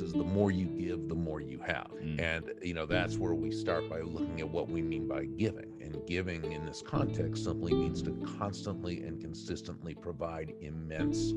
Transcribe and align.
is 0.00 0.12
the 0.12 0.24
more 0.24 0.50
you 0.50 0.66
give, 0.66 1.08
the 1.08 1.14
more 1.14 1.40
you 1.40 1.58
have. 1.60 1.88
Mm. 2.02 2.20
And, 2.20 2.44
you 2.62 2.74
know, 2.74 2.86
that's 2.86 3.16
where 3.16 3.34
we 3.34 3.50
start 3.50 3.88
by 3.88 4.00
looking 4.00 4.40
at 4.40 4.48
what 4.48 4.68
we 4.68 4.82
mean 4.82 5.06
by 5.08 5.24
giving. 5.24 5.72
And 5.80 6.04
giving 6.06 6.52
in 6.52 6.64
this 6.66 6.82
context 6.82 7.44
simply 7.44 7.74
means 7.74 8.02
to 8.02 8.12
constantly 8.38 9.02
and 9.02 9.20
consistently 9.20 9.94
provide 9.94 10.52
immense 10.60 11.32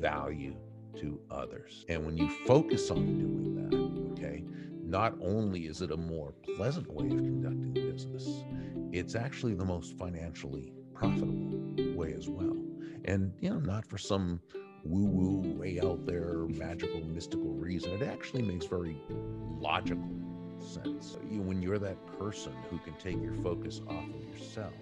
value 0.00 0.56
to 0.96 1.20
others. 1.30 1.84
And 1.88 2.04
when 2.04 2.16
you 2.16 2.28
focus 2.46 2.90
on 2.90 3.18
doing 3.18 3.54
that, 3.54 4.22
okay, 4.22 4.44
not 4.84 5.14
only 5.20 5.66
is 5.66 5.82
it 5.82 5.90
a 5.90 5.96
more 5.96 6.34
pleasant 6.56 6.90
way 6.92 7.06
of 7.06 7.18
conducting 7.18 7.72
business, 7.72 8.44
it's 8.92 9.14
actually 9.14 9.54
the 9.54 9.64
most 9.64 9.96
financially 9.96 10.72
profitable 10.94 11.74
way 11.94 12.12
as 12.12 12.28
well. 12.28 12.56
And, 13.04 13.32
you 13.40 13.50
know, 13.50 13.60
not 13.60 13.86
for 13.86 13.98
some 13.98 14.40
woo 14.84 15.04
woo 15.04 15.58
way 15.58 15.80
out 15.80 16.06
there, 16.06 16.46
magical, 16.48 17.00
mystical 17.04 17.52
reason. 17.52 17.92
It 17.92 18.02
actually 18.02 18.42
makes 18.42 18.66
very 18.66 18.96
logical 19.58 20.08
sense. 20.58 21.16
You, 21.30 21.40
when 21.40 21.62
you're 21.62 21.78
that 21.78 22.18
person 22.18 22.52
who 22.70 22.78
can 22.78 22.94
take 22.94 23.22
your 23.22 23.34
focus 23.42 23.80
off 23.88 24.04
of 24.04 24.38
yourself 24.38 24.72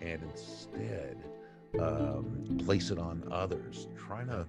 and 0.00 0.22
instead 0.22 1.16
um, 1.80 2.58
place 2.64 2.90
it 2.90 2.98
on 2.98 3.26
others, 3.30 3.88
trying 3.96 4.28
to 4.28 4.46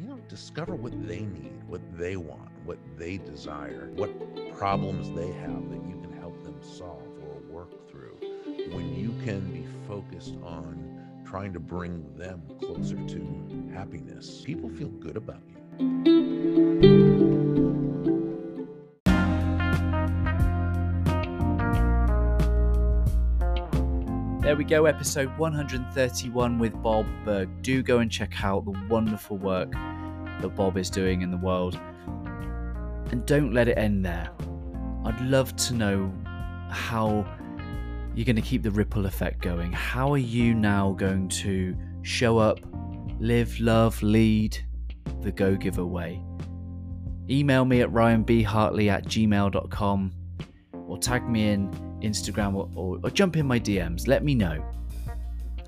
you 0.00 0.08
know, 0.08 0.18
discover 0.28 0.74
what 0.74 0.92
they 1.06 1.20
need, 1.20 1.60
what 1.66 1.80
they 1.96 2.16
want, 2.16 2.50
what 2.64 2.78
they 2.96 3.18
desire, 3.18 3.90
what 3.96 4.10
problems 4.56 5.10
they 5.10 5.32
have 5.32 5.68
that 5.70 5.84
you 5.86 5.98
can 6.00 6.12
help 6.18 6.42
them 6.44 6.56
solve 6.62 7.02
or 7.22 7.40
work 7.52 7.88
through. 7.90 8.16
When 8.72 8.94
you 8.94 9.12
can 9.24 9.40
be 9.52 9.66
focused 9.86 10.34
on 10.44 10.97
trying 11.28 11.52
to 11.52 11.60
bring 11.60 12.02
them 12.16 12.40
closer 12.58 12.96
to 13.06 13.70
happiness, 13.74 14.40
people 14.46 14.70
feel 14.70 14.88
good 14.88 15.14
about 15.14 15.42
you. 15.46 15.56
There 24.40 24.56
we 24.56 24.64
go, 24.64 24.86
episode 24.86 25.28
131 25.36 26.58
with 26.58 26.72
Bob 26.82 27.04
Burg. 27.26 27.50
Do 27.60 27.82
go 27.82 27.98
and 27.98 28.10
check 28.10 28.42
out 28.42 28.64
the 28.64 28.70
wonderful 28.88 29.36
work 29.36 29.70
that 29.72 30.54
Bob 30.56 30.78
is 30.78 30.88
doing 30.88 31.20
in 31.20 31.30
the 31.30 31.36
world. 31.36 31.78
And 33.10 33.26
don't 33.26 33.52
let 33.52 33.68
it 33.68 33.76
end 33.76 34.02
there. 34.02 34.30
I'd 35.04 35.20
love 35.20 35.54
to 35.56 35.74
know 35.74 36.10
how 36.70 37.26
you're 38.18 38.24
going 38.24 38.34
to 38.34 38.42
keep 38.42 38.64
the 38.64 38.70
ripple 38.72 39.06
effect 39.06 39.40
going. 39.40 39.70
How 39.70 40.12
are 40.12 40.18
you 40.18 40.52
now 40.52 40.90
going 40.90 41.28
to 41.28 41.76
show 42.02 42.36
up, 42.36 42.58
live, 43.20 43.60
love, 43.60 44.02
lead 44.02 44.58
the 45.20 45.30
Go 45.30 45.54
Giver 45.54 45.86
way? 45.86 46.20
Email 47.30 47.64
me 47.64 47.80
at 47.80 47.90
ryanbhartley 47.90 48.88
at 48.90 49.04
gmail.com 49.04 50.12
or 50.88 50.98
tag 50.98 51.28
me 51.28 51.50
in 51.50 51.70
Instagram 52.02 52.56
or, 52.56 52.68
or, 52.74 52.98
or 53.04 53.10
jump 53.10 53.36
in 53.36 53.46
my 53.46 53.60
DMs. 53.60 54.08
Let 54.08 54.24
me 54.24 54.34
know. 54.34 54.68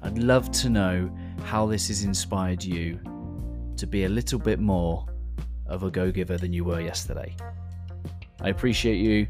I'd 0.02 0.18
love 0.18 0.50
to 0.50 0.70
know 0.70 1.08
how 1.44 1.66
this 1.66 1.86
has 1.86 2.02
inspired 2.02 2.64
you 2.64 2.98
to 3.76 3.86
be 3.86 4.06
a 4.06 4.08
little 4.08 4.40
bit 4.40 4.58
more 4.58 5.06
of 5.66 5.84
a 5.84 5.90
go 5.92 6.10
giver 6.10 6.36
than 6.36 6.52
you 6.52 6.64
were 6.64 6.80
yesterday. 6.80 7.36
I 8.40 8.48
appreciate 8.48 8.96
you. 8.96 9.28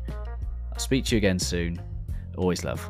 I'll 0.72 0.78
speak 0.78 1.04
to 1.06 1.16
you 1.16 1.18
again 1.18 1.38
soon. 1.38 1.82
Always 2.38 2.64
love. 2.64 2.88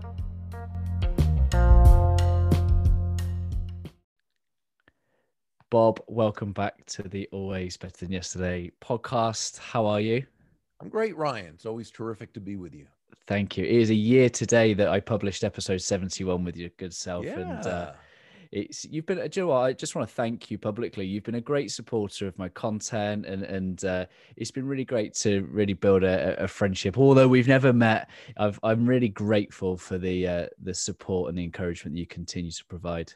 Bob, 5.71 6.03
welcome 6.09 6.53
back 6.53 6.85
to 6.87 7.05
the 7.05 7.29
Always 7.31 7.77
Better 7.77 8.05
Than 8.05 8.11
Yesterday 8.11 8.73
podcast. 8.81 9.57
How 9.61 9.87
are 9.87 10.01
you? 10.01 10.27
I'm 10.81 10.89
great, 10.89 11.17
Ryan. 11.17 11.53
It's 11.55 11.65
always 11.65 11.93
terrific 11.93 12.33
to 12.33 12.41
be 12.41 12.57
with 12.57 12.75
you. 12.75 12.87
Thank 13.29 13.57
you. 13.57 13.65
It 13.65 13.71
is 13.71 13.91
a 13.91 13.95
year 13.95 14.29
today 14.29 14.75
that 14.75 14.89
I 14.89 14.99
published 14.99 15.45
episode 15.45 15.81
71 15.81 16.43
with 16.43 16.57
your 16.57 16.71
good 16.71 16.93
self. 16.93 17.25
Yeah. 17.25 17.39
And 17.39 17.67
uh, 17.69 17.93
it's 18.51 18.85
you've 18.85 19.07
been 19.07 19.19
do 19.19 19.41
you 19.41 19.47
know 19.47 19.53
I 19.53 19.73
just 19.73 19.95
want 19.95 20.09
to 20.09 20.13
thank 20.13 20.51
you 20.51 20.59
publicly. 20.59 21.07
You've 21.07 21.23
been 21.23 21.37
a 21.37 21.41
great 21.41 21.71
supporter 21.71 22.27
of 22.27 22.37
my 22.37 22.49
content 22.49 23.25
and 23.25 23.45
and 23.45 23.85
uh, 23.85 24.07
it's 24.37 24.51
been 24.51 24.67
really 24.67 24.85
great 24.85 25.15
to 25.19 25.43
really 25.53 25.75
build 25.75 26.03
a, 26.03 26.43
a 26.43 26.49
friendship. 26.49 26.99
Although 26.99 27.29
we've 27.29 27.47
never 27.47 27.73
met, 27.73 28.11
I've, 28.37 28.59
I'm 28.65 28.87
really 28.87 29.09
grateful 29.09 29.77
for 29.77 29.99
the 29.99 30.27
uh, 30.27 30.47
the 30.61 30.75
support 30.75 31.29
and 31.29 31.39
the 31.39 31.45
encouragement 31.45 31.95
that 31.95 32.01
you 32.01 32.09
continue 32.09 32.51
to 32.51 32.65
provide. 32.65 33.13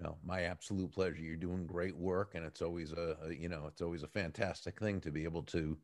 Well, 0.00 0.18
my 0.24 0.42
absolute 0.42 0.90
pleasure. 0.92 1.20
You're 1.22 1.36
doing 1.36 1.66
great 1.66 1.96
work, 1.96 2.34
and 2.34 2.44
it's 2.46 2.62
always 2.62 2.92
a, 2.92 3.18
a 3.22 3.34
you 3.34 3.48
know 3.48 3.66
it's 3.66 3.82
always 3.82 4.02
a 4.02 4.08
fantastic 4.08 4.78
thing 4.80 5.00
to 5.02 5.10
be 5.12 5.24
able 5.24 5.42
to 5.44 5.78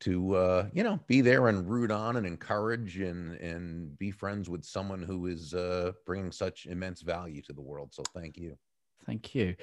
to 0.00 0.34
uh, 0.34 0.70
you 0.74 0.82
know 0.82 0.98
be 1.06 1.20
there 1.20 1.46
and 1.48 1.68
root 1.70 1.90
on 1.92 2.16
and 2.16 2.26
encourage 2.26 2.98
and 2.98 3.32
and 3.34 3.96
be 3.98 4.10
friends 4.10 4.50
with 4.50 4.64
someone 4.64 5.02
who 5.02 5.26
is 5.26 5.54
uh, 5.54 5.92
bringing 6.06 6.32
such 6.32 6.66
immense 6.66 7.02
value 7.02 7.40
to 7.42 7.52
the 7.52 7.62
world. 7.62 7.94
So 7.94 8.04
thank 8.12 8.36
you. 8.36 8.58
Thank 9.06 9.34
you. 9.34 9.56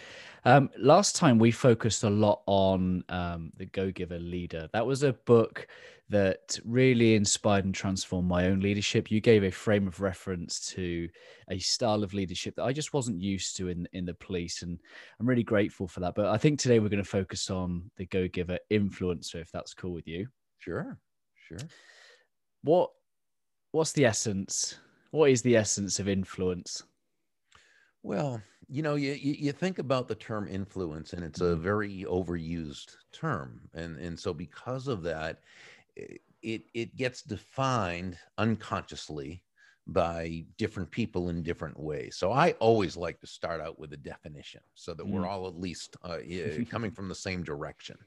Um, 0.46 0.70
last 0.78 1.16
time 1.16 1.40
we 1.40 1.52
focused 1.52 2.04
a 2.04 2.10
lot 2.10 2.42
on 2.46 3.04
um, 3.10 3.52
the 3.58 3.66
Go 3.68 3.92
Giver 3.92 4.20
Leader. 4.20 4.70
That 4.74 4.86
was 4.86 5.04
a 5.04 5.14
book 5.14 5.68
that 6.10 6.60
really 6.66 7.16
inspired 7.16 7.66
and 7.66 7.74
transformed 7.74 8.28
my 8.28 8.48
own 8.48 8.60
leadership. 8.60 9.12
You 9.12 9.22
gave 9.22 9.44
a 9.44 9.52
frame 9.52 9.88
of 9.88 10.02
reference 10.02 10.60
to 10.72 11.08
a 11.50 11.60
style 11.60 12.04
of 12.04 12.14
leadership 12.14 12.56
that 12.56 12.64
I 12.64 12.74
just 12.74 12.94
wasn't 12.94 13.22
used 13.22 13.56
to 13.58 13.70
in 13.70 13.88
in 13.94 14.06
the 14.06 14.16
police, 14.16 14.62
and 14.64 14.80
I'm 15.20 15.30
really 15.30 15.44
grateful 15.44 15.88
for 15.88 16.00
that. 16.02 16.16
But 16.16 16.28
I 16.28 16.38
think 16.38 16.60
today 16.60 16.80
we're 16.80 16.90
going 16.90 17.04
to 17.04 17.10
focus 17.10 17.50
on 17.50 17.90
the 17.96 18.08
Go 18.08 18.28
Giver 18.28 18.58
influencer, 18.72 19.36
if 19.36 19.52
that's 19.52 19.74
cool 19.74 19.94
with 19.94 20.08
you. 20.08 20.28
Sure, 20.58 20.98
sure. 21.48 21.60
What 22.64 22.90
what's 23.72 23.94
the 23.94 24.06
essence? 24.06 24.80
What 25.12 25.30
is 25.30 25.42
the 25.42 25.56
essence 25.56 26.00
of 26.00 26.10
influence? 26.10 26.84
Well, 28.04 28.42
you 28.68 28.82
know, 28.82 28.96
you, 28.96 29.12
you 29.14 29.52
think 29.52 29.80
about 29.80 30.08
the 30.08 30.16
term 30.16 30.48
influence, 30.48 31.14
and 31.14 31.24
it's 31.24 31.42
a 31.42 31.56
very 31.56 32.04
overused 32.04 32.96
term, 33.12 33.70
and 33.74 33.98
and 33.98 34.18
so 34.20 34.34
because 34.34 34.88
of 34.88 35.04
that, 35.04 35.44
it 35.96 36.64
it 36.74 36.96
gets 36.96 37.22
defined 37.24 38.18
unconsciously 38.38 39.44
by 39.88 40.46
different 40.58 40.92
people 40.92 41.30
in 41.30 41.42
different 41.44 41.80
ways. 41.80 42.16
So 42.18 42.32
I 42.32 42.52
always 42.54 42.96
like 42.96 43.20
to 43.22 43.28
start 43.28 43.60
out 43.60 43.80
with 43.80 43.92
a 43.94 43.98
definition, 43.98 44.62
so 44.76 44.94
that 44.94 45.06
we're 45.06 45.26
Mm. 45.26 45.28
all 45.28 45.48
at 45.48 45.56
least 45.56 45.98
uh, 46.04 46.20
coming 46.70 46.92
from 46.92 47.10
the 47.10 47.16
same 47.16 47.44
direction. 47.44 47.98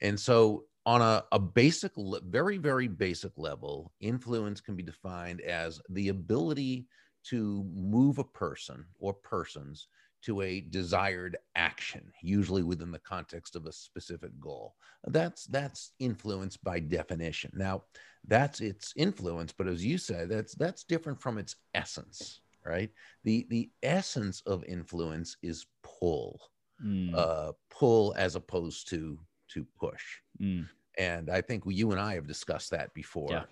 And 0.00 0.18
so, 0.18 0.66
on 0.86 1.02
a, 1.02 1.24
a 1.32 1.38
basic, 1.38 1.92
very, 1.96 2.56
very 2.58 2.88
basic 2.88 3.32
level, 3.36 3.92
influence 4.00 4.60
can 4.60 4.76
be 4.76 4.82
defined 4.82 5.40
as 5.42 5.80
the 5.90 6.08
ability 6.08 6.88
to 7.30 7.64
move 7.74 8.18
a 8.18 8.24
person 8.24 8.86
or 8.98 9.14
persons 9.14 9.88
to 10.22 10.40
a 10.42 10.60
desired 10.60 11.36
action, 11.54 12.12
usually 12.22 12.62
within 12.64 12.90
the 12.90 12.98
context 12.98 13.54
of 13.54 13.66
a 13.66 13.72
specific 13.72 14.32
goal. 14.40 14.74
That's 15.04 15.44
that's 15.46 15.92
influence 16.00 16.56
by 16.56 16.80
definition. 16.80 17.52
Now, 17.54 17.84
that's 18.26 18.60
its 18.60 18.92
influence, 18.96 19.52
but 19.52 19.68
as 19.68 19.84
you 19.84 19.96
say, 19.98 20.26
that's 20.26 20.54
that's 20.56 20.84
different 20.84 21.20
from 21.20 21.38
its 21.38 21.54
essence, 21.74 22.40
right? 22.64 22.90
The 23.24 23.46
the 23.50 23.70
essence 23.82 24.42
of 24.46 24.64
influence 24.64 25.36
is 25.42 25.66
pull, 25.84 26.40
Mm, 26.84 27.14
uh, 27.14 27.52
pull 27.70 28.14
as 28.16 28.36
opposed 28.36 28.88
to 28.90 29.18
to 29.50 29.66
push. 29.78 30.04
mm, 30.40 30.68
And 30.98 31.30
I 31.30 31.40
think 31.40 31.64
you 31.66 31.92
and 31.92 32.00
I 32.00 32.14
have 32.14 32.26
discussed 32.26 32.70
that 32.70 32.92
before, 32.94 33.30
Yeah. 33.32 33.44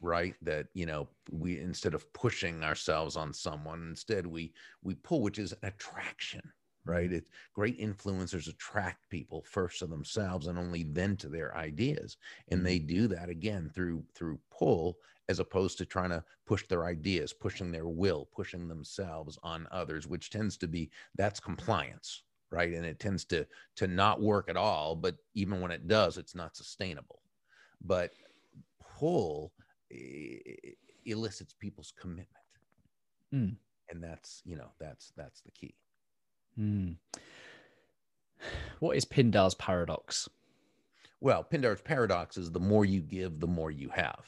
Right? 0.00 0.34
That 0.42 0.66
you 0.74 0.86
know, 0.86 1.08
we 1.30 1.58
instead 1.58 1.94
of 1.94 2.10
pushing 2.12 2.62
ourselves 2.62 3.16
on 3.16 3.32
someone, 3.32 3.86
instead 3.88 4.26
we 4.26 4.52
we 4.82 4.94
pull, 4.94 5.22
which 5.22 5.38
is 5.38 5.52
an 5.52 5.58
attraction, 5.62 6.42
right? 6.84 7.06
Mm-hmm. 7.06 7.16
It 7.16 7.28
great 7.54 7.78
influencers 7.78 8.48
attract 8.48 9.08
people 9.10 9.44
first 9.48 9.80
to 9.80 9.86
themselves 9.86 10.46
and 10.46 10.58
only 10.58 10.84
then 10.84 11.16
to 11.18 11.28
their 11.28 11.56
ideas, 11.56 12.16
and 12.48 12.64
they 12.64 12.78
mm-hmm. 12.78 12.94
do 12.94 13.08
that 13.08 13.28
again 13.28 13.70
through 13.74 14.04
through 14.14 14.38
pull 14.50 14.98
as 15.28 15.40
opposed 15.40 15.76
to 15.78 15.84
trying 15.84 16.10
to 16.10 16.22
push 16.46 16.66
their 16.68 16.84
ideas, 16.84 17.32
pushing 17.32 17.72
their 17.72 17.88
will, 17.88 18.28
pushing 18.34 18.68
themselves 18.68 19.38
on 19.42 19.66
others, 19.72 20.06
which 20.06 20.30
tends 20.30 20.56
to 20.56 20.68
be 20.68 20.90
that's 21.16 21.40
compliance, 21.40 22.22
right? 22.50 22.72
And 22.72 22.84
it 22.84 23.00
tends 23.00 23.24
to 23.26 23.46
to 23.76 23.86
not 23.86 24.20
work 24.20 24.48
at 24.48 24.56
all. 24.56 24.94
But 24.94 25.16
even 25.34 25.60
when 25.60 25.70
it 25.70 25.88
does, 25.88 26.18
it's 26.18 26.34
not 26.34 26.56
sustainable. 26.56 27.22
But 27.82 28.12
pull 28.98 29.52
elicits 31.04 31.54
people's 31.54 31.92
commitment, 31.98 32.28
Mm. 33.32 33.56
and 33.90 34.02
that's 34.02 34.42
you 34.44 34.56
know 34.56 34.70
that's 34.78 35.12
that's 35.16 35.40
the 35.42 35.50
key. 35.50 35.74
mm. 36.58 36.96
What 38.80 38.96
is 38.96 39.04
Pindar's 39.04 39.54
paradox? 39.54 40.28
Well, 41.20 41.42
Pindar's 41.42 41.80
paradox 41.80 42.36
is 42.36 42.50
the 42.50 42.60
more 42.60 42.84
you 42.84 43.00
give, 43.00 43.40
the 43.40 43.46
more 43.46 43.70
you 43.70 43.88
have. 43.88 44.24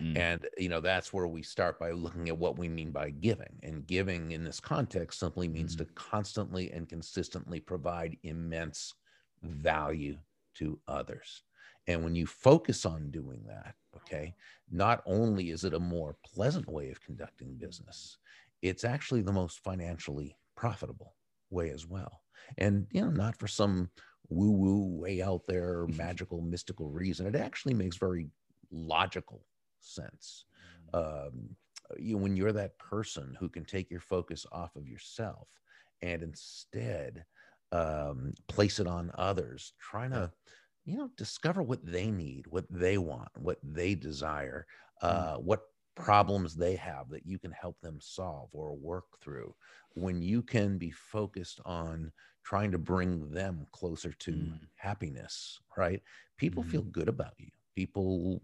Mm, 0.00 0.16
And 0.16 0.48
you 0.56 0.68
know 0.68 0.80
that's 0.80 1.12
where 1.12 1.26
we 1.26 1.42
start 1.42 1.78
by 1.80 1.90
looking 1.90 2.28
at 2.28 2.38
what 2.38 2.56
we 2.56 2.68
mean 2.68 2.92
by 2.92 3.10
giving. 3.10 3.58
And 3.64 3.84
giving 3.86 4.30
in 4.30 4.44
this 4.44 4.60
context 4.60 5.18
simply 5.18 5.48
means 5.48 5.74
to 5.76 5.84
constantly 5.96 6.70
and 6.70 6.88
consistently 6.88 7.58
provide 7.58 8.16
immense 8.22 8.94
value 9.42 10.16
to 10.54 10.78
others. 10.86 11.42
And 11.88 12.04
when 12.04 12.14
you 12.14 12.26
focus 12.26 12.86
on 12.86 13.10
doing 13.10 13.42
that, 13.48 13.74
okay, 14.02 14.34
not 14.70 15.02
only 15.06 15.50
is 15.50 15.64
it 15.64 15.74
a 15.74 15.80
more 15.80 16.16
pleasant 16.24 16.68
way 16.68 16.90
of 16.90 17.00
conducting 17.02 17.54
business, 17.54 18.18
it's 18.62 18.84
actually 18.84 19.22
the 19.22 19.32
most 19.32 19.60
financially 19.60 20.36
profitable 20.56 21.14
way 21.50 21.70
as 21.70 21.86
well. 21.86 22.22
And, 22.56 22.86
you 22.90 23.00
know, 23.00 23.10
not 23.10 23.36
for 23.36 23.46
some 23.46 23.90
woo 24.28 24.50
woo 24.50 25.00
way 25.00 25.22
out 25.22 25.42
there, 25.46 25.86
magical, 25.96 26.40
mystical 26.40 26.90
reason. 26.90 27.26
It 27.26 27.36
actually 27.36 27.74
makes 27.74 27.96
very 27.96 28.28
logical 28.70 29.44
sense. 29.80 30.44
Mm. 30.94 30.98
Um, 30.98 31.56
you 31.96 32.18
when 32.18 32.36
you're 32.36 32.52
that 32.52 32.78
person 32.78 33.34
who 33.40 33.48
can 33.48 33.64
take 33.64 33.90
your 33.90 34.00
focus 34.00 34.44
off 34.52 34.76
of 34.76 34.86
yourself 34.86 35.48
and 36.02 36.22
instead 36.22 37.24
um, 37.72 38.32
place 38.46 38.78
it 38.78 38.86
on 38.86 39.10
others, 39.16 39.72
trying 39.78 40.10
to, 40.10 40.30
you 40.88 40.96
know, 40.96 41.10
discover 41.18 41.62
what 41.62 41.84
they 41.84 42.10
need, 42.10 42.46
what 42.46 42.64
they 42.70 42.96
want, 42.96 43.28
what 43.36 43.58
they 43.62 43.94
desire, 43.94 44.66
mm. 45.02 45.08
uh, 45.08 45.36
what 45.36 45.60
problems 45.94 46.54
they 46.54 46.76
have 46.76 47.10
that 47.10 47.26
you 47.26 47.38
can 47.38 47.50
help 47.50 47.76
them 47.82 47.98
solve 48.00 48.48
or 48.52 48.74
work 48.74 49.04
through. 49.20 49.54
When 49.94 50.22
you 50.22 50.40
can 50.42 50.78
be 50.78 50.90
focused 50.90 51.60
on 51.66 52.10
trying 52.42 52.70
to 52.70 52.78
bring 52.78 53.30
them 53.30 53.66
closer 53.72 54.12
to 54.12 54.32
mm. 54.32 54.58
happiness, 54.76 55.60
right? 55.76 56.00
People 56.38 56.64
mm. 56.64 56.70
feel 56.70 56.82
good 56.82 57.08
about 57.08 57.34
you. 57.36 57.50
People 57.76 58.40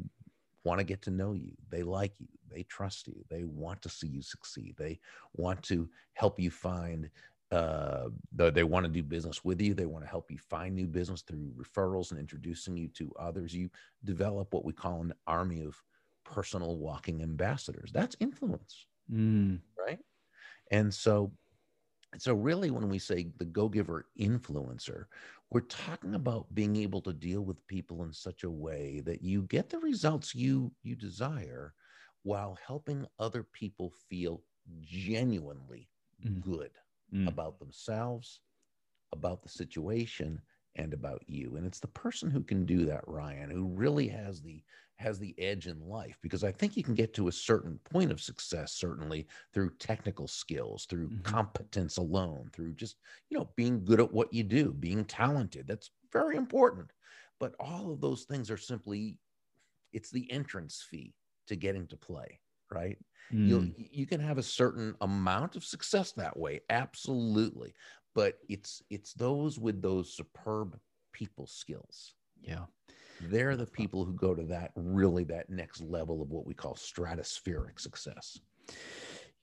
want 0.65 0.79
to 0.81 0.85
get 0.85 1.01
to 1.03 1.11
know 1.11 1.33
you. 1.33 1.53
They 1.71 1.83
like 1.83 2.13
you. 2.21 2.29
They 2.51 2.65
trust 2.65 3.07
you. 3.07 3.25
They 3.31 3.45
want 3.45 3.81
to 3.83 3.89
see 3.89 4.09
you 4.09 4.21
succeed. 4.21 4.75
They 4.77 5.01
want 5.35 5.63
to 5.65 5.89
help 6.13 6.39
you 6.39 6.51
find 6.51 7.09
uh, 7.55 8.09
they 8.33 8.65
want 8.65 8.85
to 8.85 8.91
do 8.91 9.03
business 9.03 9.45
with 9.45 9.61
you. 9.61 9.75
They 9.75 9.87
want 9.87 10.05
to 10.05 10.11
help 10.11 10.31
you 10.31 10.39
find 10.39 10.75
new 10.75 10.87
business 10.87 11.23
through 11.23 11.53
referrals 11.57 12.11
and 12.11 12.19
introducing 12.19 12.77
you 12.77 12.89
to 12.89 13.13
others. 13.19 13.55
You 13.55 13.71
develop 14.03 14.53
what 14.53 14.65
we 14.65 14.73
call 14.73 15.03
an 15.03 15.15
army 15.27 15.63
of 15.63 15.81
personal 16.25 16.77
walking 16.77 17.23
ambassadors. 17.23 17.93
That's 17.93 18.17
influence, 18.19 18.87
mm. 19.13 19.61
right? 19.79 20.01
And 20.73 20.93
so, 20.93 21.33
so 22.19 22.35
really, 22.35 22.71
when 22.71 22.89
we 22.89 22.99
say 22.99 23.29
the 23.39 23.45
go 23.45 23.69
giver 23.69 24.07
influencer, 24.19 25.05
we're 25.51 25.61
talking 25.61 26.17
about 26.17 26.53
being 26.55 26.75
able 26.77 27.03
to 27.03 27.13
deal 27.13 27.43
with 27.43 27.65
people 27.69 28.03
in 28.03 28.13
such 28.13 28.43
a 28.43 28.51
way 28.51 29.01
that 29.05 29.23
you 29.23 29.43
get 29.43 29.69
the 29.69 29.79
results 29.79 30.35
you 30.35 30.73
you 30.83 30.97
desire 30.97 31.75
while 32.25 32.59
helping 32.67 33.07
other 33.21 33.45
people 33.53 33.93
feel 34.09 34.43
genuinely 34.81 35.89
mm. 36.25 36.41
good 36.41 36.71
mm. 37.15 37.29
about 37.29 37.59
themselves 37.59 38.41
about 39.13 39.43
the 39.43 39.49
situation 39.49 40.41
and 40.77 40.93
about 40.93 41.23
you 41.27 41.57
and 41.57 41.67
it's 41.67 41.81
the 41.81 41.87
person 41.89 42.31
who 42.31 42.43
can 42.43 42.67
do 42.67 42.85
that 42.85 43.07
ryan 43.07 43.49
who 43.49 43.67
really 43.67 44.09
has 44.09 44.43
the 44.43 44.63
has 44.97 45.19
the 45.19 45.35
edge 45.39 45.67
in 45.67 45.81
life 45.81 46.19
because 46.23 46.45
I 46.45 46.53
think 46.53 46.77
you 46.77 46.83
can 46.83 46.95
get 46.95 47.15
to 47.15 47.29
a 47.29 47.33
certain 47.33 47.79
point 47.85 48.13
of 48.13 48.21
success, 48.21 48.73
certainly 48.73 49.27
through 49.53 49.71
technical 49.79 50.29
skills, 50.29 50.87
through 50.87 51.09
mm-hmm. 51.09 51.23
competence 51.23 51.97
alone, 51.97 52.51
through 52.53 52.75
just, 52.75 52.97
you 53.29 53.39
know, 53.39 53.51
being 53.57 53.85
good 53.85 54.01
at 54.01 54.13
what 54.13 54.33
you 54.33 54.45
do, 54.45 54.73
being 54.73 55.05
talented. 55.05 55.67
That's 55.67 55.91
very 56.13 56.37
important. 56.37 56.91
But 57.41 57.55
all 57.59 57.93
of 57.93 58.01
those 58.01 58.25
things 58.25 58.51
are 58.51 58.57
simply, 58.57 59.19
it's 59.93 60.11
the 60.11 60.31
entrance 60.31 60.85
fee 60.89 61.15
to 61.49 61.57
getting 61.57 61.87
to 61.89 61.97
play, 61.97 62.41
right? 62.75 62.99
Mm. 63.33 63.49
You'll, 63.49 63.67
you 63.77 64.07
can 64.07 64.21
have 64.21 64.39
a 64.39 64.43
certain 64.43 64.95
amount 65.01 65.57
of 65.57 65.65
success 65.65 66.13
that 66.13 66.37
way. 66.37 66.61
Absolutely. 66.69 67.75
But 68.15 68.35
it's, 68.49 68.83
it's 68.91 69.15
those 69.15 69.59
with 69.59 69.81
those 69.81 70.15
superb 70.15 70.79
people 71.13 71.47
skills. 71.47 72.15
Yeah 72.43 72.65
they're 73.21 73.57
the 73.57 73.67
people 73.67 74.05
who 74.05 74.13
go 74.13 74.35
to 74.35 74.45
that 74.45 74.73
really 74.77 75.25
that 75.25 75.51
next 75.51 75.81
level 75.83 76.23
of 76.23 76.31
what 76.31 76.47
we 76.47 76.55
call 76.55 76.75
stratospheric 76.75 77.79
success 77.79 78.39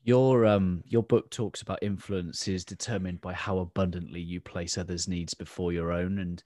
your 0.04 0.46
um 0.46 0.84
your 0.86 1.04
book 1.04 1.30
talks 1.30 1.62
about 1.62 1.80
influence 1.82 2.48
is 2.48 2.66
determined 2.66 3.22
by 3.22 3.34
how 3.34 3.60
abundantly 3.60 4.20
you 4.20 4.42
place 4.42 4.78
others 4.78 5.08
needs 5.08 5.34
before 5.34 5.72
your 5.72 5.92
own 5.92 6.20
and 6.20 6.44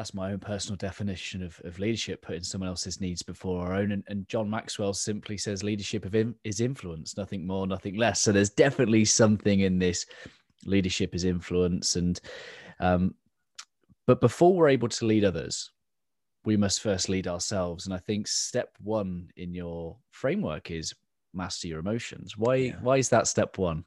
that's 0.00 0.14
my 0.14 0.32
own 0.32 0.38
personal 0.38 0.76
definition 0.76 1.42
of, 1.42 1.60
of 1.64 1.78
leadership 1.78 2.22
putting 2.22 2.42
someone 2.42 2.68
else's 2.68 3.00
needs 3.00 3.22
before 3.22 3.66
our 3.66 3.74
own 3.74 3.92
and, 3.92 4.02
and 4.08 4.26
john 4.28 4.48
maxwell 4.48 4.94
simply 4.94 5.36
says 5.36 5.62
leadership 5.62 6.04
of 6.04 6.14
in, 6.14 6.34
is 6.44 6.60
influence 6.60 7.16
nothing 7.16 7.46
more 7.46 7.66
nothing 7.66 7.96
less 7.96 8.20
so 8.20 8.32
there's 8.32 8.50
definitely 8.50 9.04
something 9.04 9.60
in 9.60 9.78
this 9.78 10.06
leadership 10.64 11.14
is 11.14 11.24
influence 11.24 11.96
and 11.96 12.20
um 12.80 13.14
but 14.06 14.20
before 14.20 14.54
we're 14.54 14.68
able 14.68 14.88
to 14.88 15.06
lead 15.06 15.24
others 15.24 15.70
we 16.44 16.56
must 16.56 16.80
first 16.80 17.08
lead 17.08 17.26
ourselves. 17.26 17.86
And 17.86 17.94
I 17.94 17.98
think 17.98 18.26
step 18.26 18.70
one 18.82 19.28
in 19.36 19.54
your 19.54 19.96
framework 20.10 20.70
is 20.70 20.94
master 21.34 21.68
your 21.68 21.80
emotions. 21.80 22.36
Why 22.36 22.54
yeah. 22.54 22.76
why 22.80 22.96
is 22.96 23.08
that 23.10 23.26
step 23.26 23.58
one? 23.58 23.84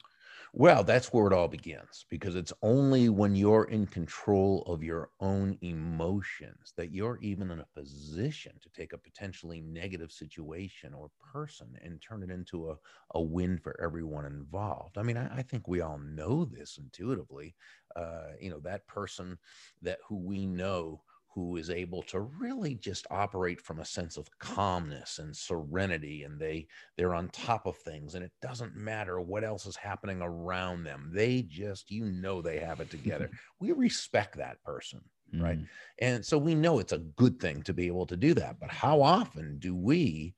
Well, 0.55 0.83
that's 0.83 1.11
where 1.11 1.25
it 1.25 1.33
all 1.33 1.47
begins 1.47 2.05
because 2.09 2.35
it's 2.35 2.53
only 2.61 3.09
when 3.09 3.35
you're 3.35 3.63
in 3.63 3.87
control 3.87 4.61
of 4.67 4.83
your 4.83 5.09
own 5.19 5.57
emotions 5.61 6.73
that 6.77 6.91
you're 6.91 7.17
even 7.21 7.49
in 7.49 7.59
a 7.59 7.65
position 7.73 8.59
to 8.61 8.69
take 8.69 8.93
a 8.93 8.99
potentially 8.99 9.61
negative 9.61 10.11
situation 10.11 10.93
or 10.93 11.09
person 11.19 11.75
and 11.81 11.99
turn 11.99 12.21
it 12.21 12.29
into 12.29 12.69
a, 12.69 12.77
a 13.15 13.21
win 13.21 13.57
for 13.57 13.81
everyone 13.81 14.25
involved. 14.25 14.99
I 14.99 15.01
mean, 15.01 15.17
I, 15.17 15.37
I 15.37 15.41
think 15.41 15.67
we 15.67 15.81
all 15.81 15.97
know 15.97 16.45
this 16.45 16.77
intuitively. 16.77 17.55
Uh, 17.95 18.33
you 18.39 18.51
know, 18.51 18.59
that 18.59 18.85
person 18.85 19.39
that 19.81 19.99
who 20.07 20.17
we 20.17 20.45
know 20.45 21.01
who 21.33 21.57
is 21.57 21.69
able 21.69 22.03
to 22.03 22.21
really 22.21 22.75
just 22.75 23.07
operate 23.09 23.59
from 23.59 23.79
a 23.79 23.85
sense 23.85 24.17
of 24.17 24.29
calmness 24.39 25.19
and 25.19 25.35
serenity 25.35 26.23
and 26.23 26.39
they 26.39 26.67
they're 26.97 27.15
on 27.15 27.27
top 27.29 27.65
of 27.65 27.75
things 27.77 28.15
and 28.15 28.23
it 28.23 28.31
doesn't 28.41 28.75
matter 28.75 29.19
what 29.19 29.43
else 29.43 29.65
is 29.65 29.75
happening 29.75 30.21
around 30.21 30.83
them 30.83 31.09
they 31.13 31.41
just 31.41 31.89
you 31.89 32.05
know 32.05 32.41
they 32.41 32.59
have 32.59 32.79
it 32.79 32.89
together 32.89 33.29
we 33.59 33.71
respect 33.71 34.37
that 34.37 34.61
person 34.63 35.01
mm. 35.33 35.41
right 35.41 35.59
and 35.99 36.23
so 36.23 36.37
we 36.37 36.55
know 36.55 36.79
it's 36.79 36.93
a 36.93 36.99
good 36.99 37.39
thing 37.39 37.61
to 37.63 37.73
be 37.73 37.87
able 37.87 38.05
to 38.05 38.17
do 38.17 38.33
that 38.33 38.59
but 38.59 38.69
how 38.69 39.01
often 39.01 39.57
do 39.59 39.75
we 39.75 40.33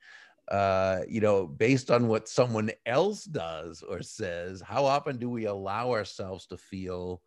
uh, 0.51 0.99
you 1.07 1.21
know, 1.21 1.47
based 1.47 1.89
on 1.89 2.07
what 2.07 2.29
someone 2.29 2.69
else 2.85 3.23
does 3.23 3.81
or 3.81 4.03
says, 4.03 4.61
how 4.61 4.85
often 4.85 5.17
do 5.17 5.27
we 5.27 5.45
allow 5.45 5.89
ourselves 5.89 6.45
to 6.45 6.55
feel 6.55 7.19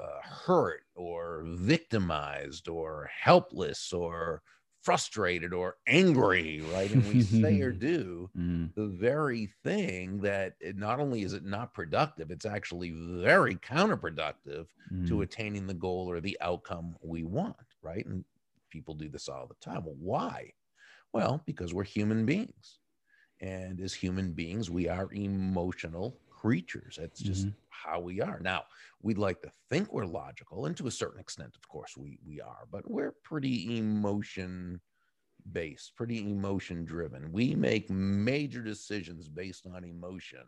uh, 0.00 0.20
hurt 0.22 0.84
or 0.94 1.42
victimized 1.46 2.68
or 2.68 3.10
helpless 3.12 3.92
or 3.92 4.42
frustrated 4.82 5.52
or 5.52 5.76
angry, 5.86 6.60
right? 6.72 6.90
And 6.90 7.06
we 7.08 7.22
say 7.22 7.60
or 7.60 7.70
do 7.72 8.28
mm. 8.36 8.74
the 8.74 8.86
very 8.86 9.48
thing 9.62 10.18
that 10.18 10.54
not 10.74 10.98
only 10.98 11.22
is 11.22 11.32
it 11.32 11.44
not 11.44 11.72
productive, 11.72 12.30
it's 12.30 12.46
actually 12.46 12.90
very 12.90 13.54
counterproductive 13.56 14.66
mm. 14.92 15.08
to 15.08 15.22
attaining 15.22 15.66
the 15.66 15.74
goal 15.74 16.10
or 16.10 16.20
the 16.20 16.36
outcome 16.40 16.96
we 17.00 17.22
want, 17.22 17.56
right? 17.80 18.04
And 18.04 18.24
people 18.70 18.94
do 18.94 19.08
this 19.08 19.28
all 19.28 19.46
the 19.46 19.54
time. 19.64 19.84
Well, 19.84 19.96
why? 20.00 20.52
Well, 21.12 21.42
because 21.46 21.72
we're 21.72 21.84
human 21.84 22.26
beings. 22.26 22.78
And 23.40 23.80
as 23.80 23.92
human 23.92 24.32
beings, 24.32 24.70
we 24.70 24.88
are 24.88 25.12
emotional 25.12 26.16
creatures. 26.30 26.98
That's 27.00 27.20
just 27.20 27.42
mm-hmm. 27.42 27.56
How 27.82 28.00
we 28.00 28.20
are. 28.20 28.38
Now, 28.40 28.64
we'd 29.02 29.18
like 29.18 29.42
to 29.42 29.50
think 29.70 29.92
we're 29.92 30.06
logical, 30.06 30.66
and 30.66 30.76
to 30.76 30.86
a 30.86 30.90
certain 30.90 31.20
extent, 31.20 31.54
of 31.56 31.68
course, 31.68 31.96
we 31.96 32.18
we 32.26 32.40
are, 32.40 32.66
but 32.70 32.90
we're 32.90 33.14
pretty 33.22 33.78
emotion 33.78 34.80
based, 35.50 35.96
pretty 35.96 36.30
emotion 36.30 36.84
driven. 36.84 37.32
We 37.32 37.54
make 37.54 37.90
major 37.90 38.62
decisions 38.62 39.28
based 39.28 39.66
on 39.66 39.84
emotion, 39.84 40.44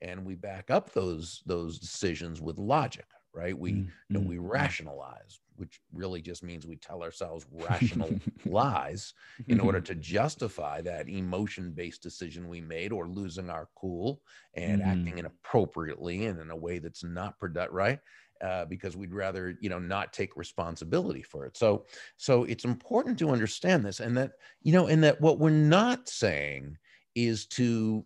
and 0.00 0.24
we 0.24 0.34
back 0.34 0.70
up 0.70 0.92
those 0.92 1.42
those 1.46 1.78
decisions 1.78 2.40
with 2.40 2.58
logic 2.58 3.06
right? 3.34 3.58
We 3.58 3.72
mm-hmm. 3.72 3.88
you 4.08 4.18
know 4.18 4.20
we 4.20 4.36
mm-hmm. 4.36 4.46
rationalize, 4.46 5.40
which 5.56 5.80
really 5.92 6.20
just 6.20 6.42
means 6.42 6.66
we 6.66 6.76
tell 6.76 7.02
ourselves 7.02 7.46
rational 7.50 8.10
lies 8.44 9.14
in 9.48 9.60
order 9.60 9.80
to 9.80 9.94
justify 9.94 10.80
that 10.80 11.08
emotion-based 11.08 12.02
decision 12.02 12.48
we 12.48 12.60
made 12.60 12.92
or 12.92 13.08
losing 13.08 13.50
our 13.50 13.68
cool 13.76 14.20
and 14.54 14.80
mm-hmm. 14.80 14.90
acting 14.90 15.18
inappropriately 15.18 16.26
and 16.26 16.40
in 16.40 16.50
a 16.50 16.56
way 16.56 16.78
that's 16.78 17.04
not 17.04 17.38
productive, 17.38 17.74
right? 17.74 18.00
Uh, 18.42 18.64
because 18.64 18.96
we'd 18.96 19.14
rather 19.14 19.56
you 19.60 19.70
know 19.70 19.78
not 19.78 20.12
take 20.12 20.36
responsibility 20.36 21.22
for 21.22 21.46
it 21.46 21.56
so 21.56 21.86
so 22.16 22.42
it's 22.44 22.64
important 22.64 23.16
to 23.16 23.30
understand 23.30 23.84
this 23.84 24.00
and 24.00 24.16
that 24.16 24.32
you 24.60 24.72
know 24.72 24.88
and 24.88 25.04
that 25.04 25.18
what 25.20 25.38
we're 25.38 25.50
not 25.50 26.08
saying 26.08 26.76
is 27.14 27.46
to 27.46 28.04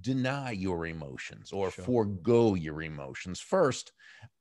deny 0.00 0.50
your 0.50 0.86
emotions 0.86 1.52
or 1.52 1.70
sure. 1.70 1.84
forego 1.84 2.54
your 2.54 2.82
emotions. 2.82 3.40
First 3.40 3.92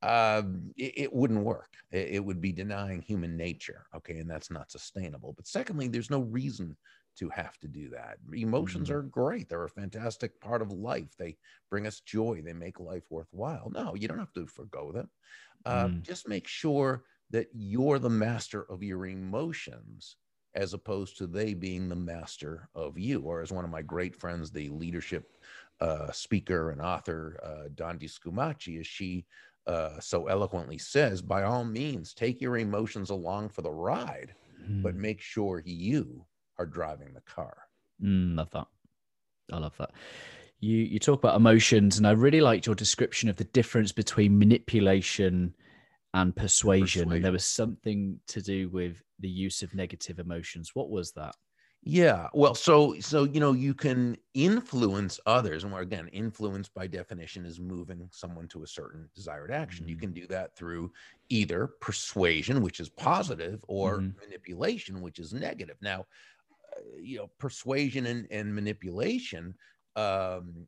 uh, 0.02 0.44
it, 0.78 0.94
it, 0.96 1.14
wouldn't 1.14 1.44
work. 1.44 1.74
It, 1.92 2.10
it, 2.12 2.26
would 2.26 2.40
be 2.40 2.52
denying 2.52 3.02
human 3.02 3.36
nature 3.36 3.86
okay 3.96 4.18
and 4.20 4.30
that's 4.30 4.52
not 4.52 4.72
sustainable. 4.72 5.34
But 5.36 5.48
secondly 5.48 5.88
there's 5.88 6.10
no 6.10 6.22
reason 6.22 6.76
to 7.18 7.30
have 7.30 7.60
to 7.60 7.68
do 7.68 7.90
that. 7.90 8.18
Emotions 8.34 8.90
mm-hmm. 8.90 8.98
are 8.98 9.04
great. 9.04 9.50
They're 9.50 9.66
a 9.66 9.70
fantastic 9.70 10.40
part 10.40 10.62
of 10.62 10.72
life. 10.72 11.14
They 11.18 11.38
bring 11.70 11.86
us 11.86 12.00
joy. 12.00 12.42
They 12.44 12.54
make 12.54 12.80
life 12.80 13.04
worthwhile. 13.10 13.72
No 13.74 13.96
you 13.96 14.08
don't 14.08 14.20
have 14.20 14.34
to 14.34 14.48
forego 14.48 14.92
them. 14.92 15.10
Uh, 15.66 15.88
mm. 15.88 16.02
just 16.02 16.28
make 16.28 16.48
sure 16.48 17.04
that 17.30 17.48
you're 17.54 18.00
the 18.00 18.10
master 18.10 18.66
of 18.70 18.84
your 18.84 19.06
emotions 19.06 20.18
as 20.56 20.74
opposed 20.74 21.18
to 21.18 21.28
they 21.28 21.54
being 21.54 21.90
the 21.90 21.96
master 21.96 22.70
of 22.76 22.98
you. 22.98 23.22
Or 23.22 23.42
as 23.42 23.52
one 23.52 23.66
of 23.66 23.72
my 23.72 23.82
great 23.82 24.16
friends, 24.16 24.52
the 24.52 24.70
leadership 24.70 25.38
uh, 25.82 26.12
speaker 26.12 26.72
and 26.72 26.82
author, 26.82 27.40
uh, 27.44 27.70
Dondi 27.70 28.10
Scumaci, 28.10 28.80
as 28.80 28.88
she 28.88 29.26
uh, 29.66 30.00
so 30.00 30.28
eloquently 30.28 30.78
says, 30.78 31.22
by 31.22 31.44
all 31.44 31.64
means, 31.64 32.14
take 32.14 32.42
your 32.42 32.58
emotions 32.58 33.10
along 33.10 33.50
for 33.50 33.62
the 33.62 33.72
ride, 33.72 34.36
mm. 34.70 34.84
but 34.84 34.96
make 34.96 35.22
sure 35.22 35.64
you 35.66 36.26
are 36.58 36.66
driving 36.66 37.14
the 37.14 37.22
car. 37.22 37.58
Mm, 38.02 38.38
love 38.38 38.50
that. 38.52 38.68
I 39.52 39.58
love 39.58 39.76
that. 39.78 39.92
You 40.60 40.78
you 40.78 41.00
talk 41.00 41.20
about 41.20 41.36
emotions, 41.36 41.98
and 41.98 42.08
I 42.08 42.12
really 42.12 42.40
liked 42.40 42.66
your 42.66 42.76
description 42.76 43.30
of 43.30 43.36
the 43.36 43.44
difference 43.46 43.92
between 43.92 44.40
manipulation 44.40 45.54
and 46.14 46.36
persuasion. 46.36 47.04
persuasion. 47.04 47.12
And 47.14 47.26
there 47.26 47.32
was 47.32 47.46
something 47.46 48.20
to 48.28 48.42
do 48.42 48.70
with 48.70 49.02
the 49.20 49.30
use 49.30 49.64
of 49.64 49.74
negative 49.74 50.20
emotions. 50.20 50.72
What 50.74 50.90
was 50.90 51.12
that? 51.14 51.36
Yeah. 51.86 52.30
Well, 52.34 52.56
so 52.56 52.96
so 53.02 53.26
you 53.26 53.42
know, 53.42 53.52
you 53.52 53.74
can 53.74 54.18
influence 54.34 55.20
others, 55.26 55.66
and 55.66 55.74
again, 55.76 56.08
influence 56.10 56.70
by 56.70 56.88
definition 56.88 57.46
is 57.46 57.60
moving 57.60 58.08
someone 58.10 58.48
to 58.50 58.64
a 58.64 58.68
certain 58.68 59.10
desired 59.14 59.52
action. 59.52 59.84
Mm-hmm. 59.84 59.90
You 59.90 59.98
can 59.98 60.14
do 60.14 60.28
that 60.28 60.56
through 60.56 60.94
either 61.28 61.68
persuasion, 61.82 62.62
which 62.62 62.80
is 62.80 62.88
positive, 62.88 63.66
or 63.68 63.98
mm-hmm. 63.98 64.18
manipulation, 64.24 65.02
which 65.02 65.20
is 65.20 65.34
negative. 65.34 65.76
Now, 65.82 66.06
uh, 66.72 66.82
you 67.02 67.18
know, 67.18 67.30
persuasion 67.38 68.06
and, 68.06 68.28
and 68.32 68.56
manipulation 68.56 69.54
um, 69.98 70.68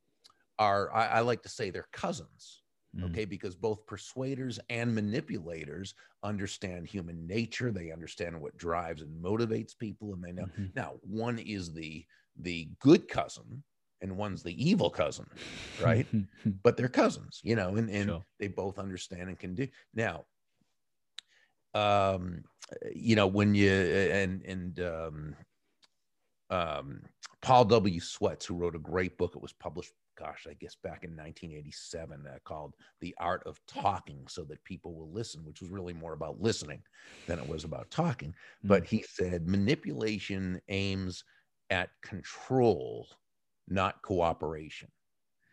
are 0.59 0.93
I, 0.93 1.07
I 1.07 1.19
like 1.21 1.43
to 1.43 1.49
say 1.49 1.69
they're 1.69 1.87
cousins. 1.93 2.61
Okay 3.03 3.25
because 3.25 3.55
both 3.55 3.85
persuaders 3.85 4.59
and 4.69 4.93
manipulators 4.93 5.93
understand 6.23 6.87
human 6.87 7.27
nature 7.27 7.71
they 7.71 7.91
understand 7.91 8.39
what 8.39 8.57
drives 8.57 9.01
and 9.01 9.23
motivates 9.23 9.77
people 9.77 10.13
and 10.13 10.23
they 10.23 10.31
know 10.31 10.45
mm-hmm. 10.45 10.65
now 10.75 10.93
one 11.01 11.39
is 11.39 11.73
the 11.73 12.05
the 12.39 12.69
good 12.79 13.07
cousin 13.07 13.63
and 14.01 14.15
one's 14.15 14.43
the 14.43 14.69
evil 14.69 14.89
cousin 14.89 15.27
right 15.81 16.07
but 16.63 16.77
they're 16.77 16.87
cousins 16.87 17.41
you 17.43 17.55
know 17.55 17.75
and, 17.75 17.89
and 17.89 18.09
sure. 18.09 18.25
they 18.39 18.47
both 18.47 18.79
understand 18.79 19.29
and 19.29 19.39
can 19.39 19.55
do 19.55 19.67
now 19.93 20.23
um 21.73 22.43
you 22.93 23.15
know 23.15 23.27
when 23.27 23.53
you 23.53 23.71
and 23.71 24.41
and 24.43 24.79
um 24.79 25.35
um 26.49 27.01
paul 27.41 27.65
w 27.65 27.99
Swets 27.99 28.45
who 28.45 28.55
wrote 28.55 28.75
a 28.75 28.79
great 28.79 29.17
book 29.17 29.35
it 29.35 29.41
was 29.41 29.53
published 29.53 29.93
gosh, 30.17 30.47
I 30.49 30.53
guess 30.53 30.75
back 30.75 31.03
in 31.03 31.11
1987, 31.11 32.25
uh, 32.27 32.37
called 32.43 32.75
The 33.01 33.15
Art 33.19 33.43
of 33.45 33.59
Talking 33.67 34.25
So 34.27 34.43
That 34.45 34.63
People 34.63 34.93
Will 34.93 35.11
Listen, 35.11 35.43
which 35.45 35.61
was 35.61 35.69
really 35.69 35.93
more 35.93 36.13
about 36.13 36.41
listening 36.41 36.81
than 37.27 37.39
it 37.39 37.47
was 37.47 37.63
about 37.63 37.91
talking. 37.91 38.29
Mm-hmm. 38.29 38.67
But 38.67 38.85
he 38.85 39.03
said 39.07 39.47
manipulation 39.47 40.61
aims 40.69 41.23
at 41.69 41.89
control, 42.01 43.07
not 43.67 44.01
cooperation. 44.01 44.89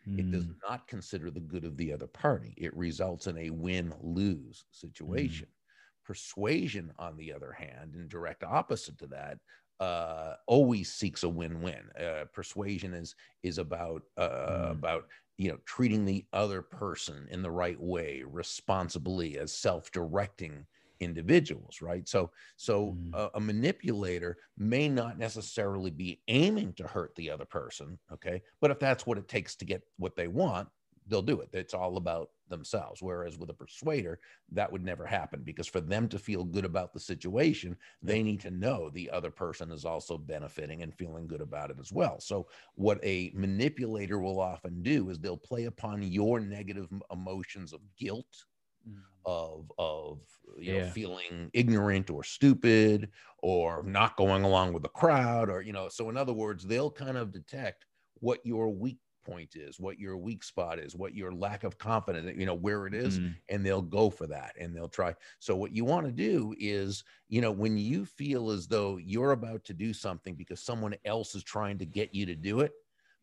Mm-hmm. 0.07 0.19
It 0.19 0.31
does 0.31 0.45
mm. 0.45 0.55
not 0.67 0.87
consider 0.87 1.31
the 1.31 1.39
good 1.39 1.63
of 1.63 1.77
the 1.77 1.93
other 1.93 2.07
party. 2.07 2.53
It 2.57 2.75
results 2.75 3.27
in 3.27 3.37
a 3.37 3.49
win 3.49 3.93
lose 4.01 4.65
situation. 4.71 5.45
Mm-hmm. 5.45 6.05
Persuasion, 6.05 6.91
on 6.99 7.15
the 7.15 7.31
other 7.31 7.53
hand, 7.53 7.95
in 7.95 8.09
direct 8.09 8.43
opposite 8.43 8.97
to 8.99 9.07
that, 9.07 9.37
uh, 9.79 10.35
always 10.47 10.91
seeks 10.91 11.23
a 11.23 11.29
win-win. 11.29 11.89
Uh, 11.99 12.25
persuasion 12.31 12.93
is 12.93 13.15
is 13.43 13.57
about 13.57 14.03
uh, 14.17 14.29
mm. 14.29 14.71
about 14.71 15.07
you 15.37 15.49
know 15.49 15.57
treating 15.65 16.05
the 16.05 16.25
other 16.33 16.61
person 16.61 17.27
in 17.31 17.41
the 17.41 17.51
right 17.51 17.79
way, 17.79 18.23
responsibly 18.25 19.37
as 19.37 19.53
self-directing 19.53 20.65
individuals, 20.99 21.81
right? 21.81 22.07
So 22.07 22.31
so 22.55 22.97
mm. 22.97 23.13
a, 23.13 23.31
a 23.35 23.39
manipulator 23.39 24.37
may 24.57 24.87
not 24.87 25.17
necessarily 25.17 25.91
be 25.91 26.21
aiming 26.27 26.73
to 26.73 26.87
hurt 26.87 27.13
the 27.15 27.29
other 27.29 27.45
person, 27.45 27.97
okay? 28.11 28.41
But 28.61 28.71
if 28.71 28.79
that's 28.79 29.05
what 29.05 29.17
it 29.17 29.27
takes 29.27 29.55
to 29.57 29.65
get 29.65 29.81
what 29.97 30.15
they 30.15 30.27
want, 30.27 30.69
they'll 31.07 31.21
do 31.21 31.41
it. 31.41 31.49
It's 31.53 31.73
all 31.73 31.97
about 31.97 32.29
themselves. 32.53 33.01
Whereas 33.01 33.37
with 33.37 33.49
a 33.49 33.53
persuader, 33.53 34.19
that 34.51 34.71
would 34.71 34.85
never 34.85 35.05
happen 35.05 35.41
because 35.43 35.67
for 35.67 35.81
them 35.81 36.07
to 36.09 36.19
feel 36.19 36.43
good 36.43 36.65
about 36.65 36.93
the 36.93 36.99
situation, 36.99 37.75
they 38.03 38.21
need 38.21 38.39
to 38.41 38.51
know 38.51 38.89
the 38.89 39.09
other 39.09 39.31
person 39.31 39.71
is 39.71 39.85
also 39.85 40.17
benefiting 40.17 40.83
and 40.83 40.93
feeling 40.93 41.25
good 41.25 41.41
about 41.41 41.71
it 41.71 41.77
as 41.79 41.91
well. 41.91 42.19
So, 42.19 42.47
what 42.75 42.99
a 43.03 43.31
manipulator 43.33 44.19
will 44.19 44.39
often 44.39 44.83
do 44.83 45.09
is 45.09 45.19
they'll 45.19 45.35
play 45.35 45.65
upon 45.65 46.03
your 46.03 46.39
negative 46.39 46.87
emotions 47.11 47.73
of 47.73 47.81
guilt. 47.97 48.45
Mm. 48.87 48.99
Of 49.25 49.71
of 49.77 50.19
you 50.57 50.73
yeah. 50.73 50.79
know 50.79 50.85
feeling 50.91 51.49
ignorant 51.53 52.09
or 52.09 52.23
stupid 52.23 53.09
or 53.41 53.81
not 53.83 54.17
going 54.17 54.43
along 54.43 54.73
with 54.73 54.83
the 54.83 54.89
crowd 54.89 55.49
or 55.49 55.61
you 55.61 55.71
know 55.71 55.87
so 55.87 56.09
in 56.09 56.17
other 56.17 56.33
words 56.33 56.65
they'll 56.65 56.91
kind 56.91 57.15
of 57.17 57.31
detect 57.31 57.85
what 58.15 58.45
your 58.45 58.69
weak 58.69 58.99
point 59.23 59.55
is, 59.55 59.79
what 59.79 59.99
your 59.99 60.17
weak 60.17 60.43
spot 60.43 60.79
is, 60.79 60.95
what 60.95 61.15
your 61.15 61.31
lack 61.31 61.63
of 61.63 61.77
confidence, 61.77 62.37
you 62.37 62.45
know, 62.45 62.53
where 62.53 62.87
it 62.87 62.93
is, 62.93 63.19
mm. 63.19 63.35
and 63.49 63.65
they'll 63.65 63.81
go 63.81 64.09
for 64.09 64.27
that 64.27 64.53
and 64.59 64.75
they'll 64.75 64.87
try. 64.87 65.15
So 65.39 65.55
what 65.55 65.75
you 65.75 65.85
want 65.85 66.05
to 66.05 66.11
do 66.11 66.53
is, 66.59 67.03
you 67.29 67.41
know, 67.41 67.51
when 67.51 67.77
you 67.77 68.05
feel 68.05 68.51
as 68.51 68.67
though 68.67 68.97
you're 68.97 69.31
about 69.31 69.63
to 69.65 69.73
do 69.73 69.93
something 69.93 70.35
because 70.35 70.61
someone 70.61 70.95
else 71.05 71.35
is 71.35 71.43
trying 71.43 71.77
to 71.79 71.85
get 71.85 72.13
you 72.13 72.25
to 72.25 72.35
do 72.35 72.59
it, 72.61 72.73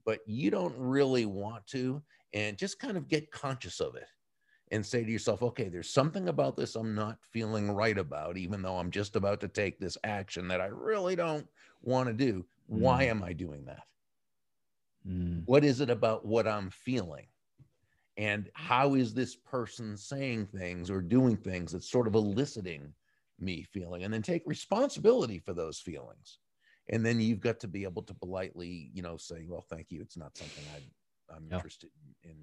but 0.05 0.21
you 0.27 0.51
don't 0.51 0.75
really 0.77 1.27
want 1.27 1.67
to, 1.69 2.03
and 2.33 2.57
just 2.57 2.79
kind 2.79 2.97
of 2.97 3.09
get 3.09 3.31
conscious 3.31 3.81
of 3.81 3.97
it 3.97 4.09
and 4.71 4.85
say 4.85 5.05
to 5.05 5.11
yourself, 5.11 5.43
okay, 5.43 5.69
there's 5.69 5.93
something 5.93 6.29
about 6.29 6.57
this 6.57 6.77
I'm 6.77 6.95
not 6.95 7.19
feeling 7.33 7.71
right 7.71 7.99
about, 7.99 8.37
even 8.37 8.63
though 8.63 8.79
I'm 8.79 8.91
just 8.91 9.17
about 9.17 9.41
to 9.41 9.49
take 9.49 9.79
this 9.79 9.99
action 10.05 10.49
that 10.49 10.61
I 10.61 10.67
really 10.67 11.17
don't 11.17 11.47
want 11.83 12.09
to 12.09 12.15
do. 12.15 12.47
Why 12.67 13.07
mm. 13.07 13.09
am 13.09 13.23
I 13.25 13.33
doing 13.33 13.65
that? 13.65 13.83
Mm. 15.09 15.43
What 15.47 15.65
is 15.65 15.81
it 15.81 15.91
about 15.91 16.25
what 16.25 16.47
I'm 16.47 16.71
feeling? 16.71 17.27
And 18.17 18.51
how 18.55 18.95
is 18.95 19.15
this 19.15 19.35
person 19.35 19.97
saying 19.97 20.47
things 20.47 20.91
or 20.91 21.01
doing 21.01 21.37
things 21.37 21.73
that's 21.73 21.91
sort 21.91 22.07
of 22.07 22.15
eliciting 22.15 22.93
me 23.39 23.63
feeling? 23.73 24.05
And 24.05 24.13
then 24.13 24.23
take 24.23 24.43
responsibility 24.45 25.39
for 25.39 25.55
those 25.55 25.79
feelings. 25.79 26.39
And 26.91 27.07
then 27.07 27.21
you've 27.21 27.41
got 27.41 27.61
to 27.61 27.69
be 27.69 27.85
able 27.85 28.03
to 28.03 28.15
politely, 28.15 28.91
you 28.93 29.01
know, 29.01 29.17
say, 29.17 29.47
well, 29.49 29.65
thank 29.71 29.91
you. 29.91 30.01
It's 30.03 30.17
not 30.17 30.37
something 30.37 30.65
I, 30.75 31.37
am 31.37 31.49
interested 31.51 31.89
in, 32.25 32.35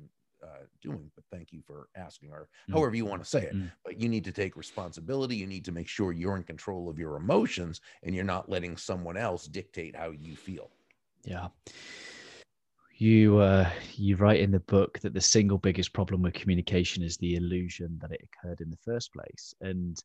uh, 0.42 0.64
doing, 0.82 1.12
but 1.16 1.26
thank 1.32 1.52
you 1.52 1.62
for 1.66 1.90
asking, 1.96 2.32
or 2.32 2.48
mm. 2.70 2.74
however 2.74 2.96
you 2.96 3.06
want 3.06 3.22
to 3.24 3.30
say 3.30 3.44
it. 3.44 3.56
Mm. 3.56 3.72
But 3.84 4.00
you 4.00 4.08
need 4.08 4.24
to 4.24 4.32
take 4.32 4.56
responsibility. 4.56 5.36
You 5.36 5.48
need 5.48 5.66
to 5.66 5.72
make 5.72 5.90
sure 5.90 6.12
you're 6.12 6.38
in 6.38 6.44
control 6.44 6.90
of 6.90 6.98
your 6.98 7.18
emotions 7.18 7.82
and 8.04 8.16
you're 8.16 8.24
not 8.24 8.50
letting 8.50 8.78
someone 8.78 9.18
else 9.18 9.46
dictate 9.46 9.96
how 9.96 10.12
you 10.12 10.36
feel. 10.36 10.72
Yeah 11.26 11.48
you 13.00 13.38
uh, 13.38 13.70
you 13.96 14.16
write 14.16 14.40
in 14.40 14.52
the 14.52 14.60
book 14.62 15.00
that 15.00 15.14
the 15.14 15.22
single 15.22 15.58
biggest 15.58 15.94
problem 15.94 16.22
with 16.22 16.34
communication 16.34 17.04
is 17.04 17.18
the 17.18 17.36
illusion 17.36 17.98
that 18.02 18.12
it 18.12 18.22
occurred 18.24 18.62
in 18.62 18.70
the 18.70 18.78
first 18.78 19.14
place. 19.14 19.54
And 19.62 20.02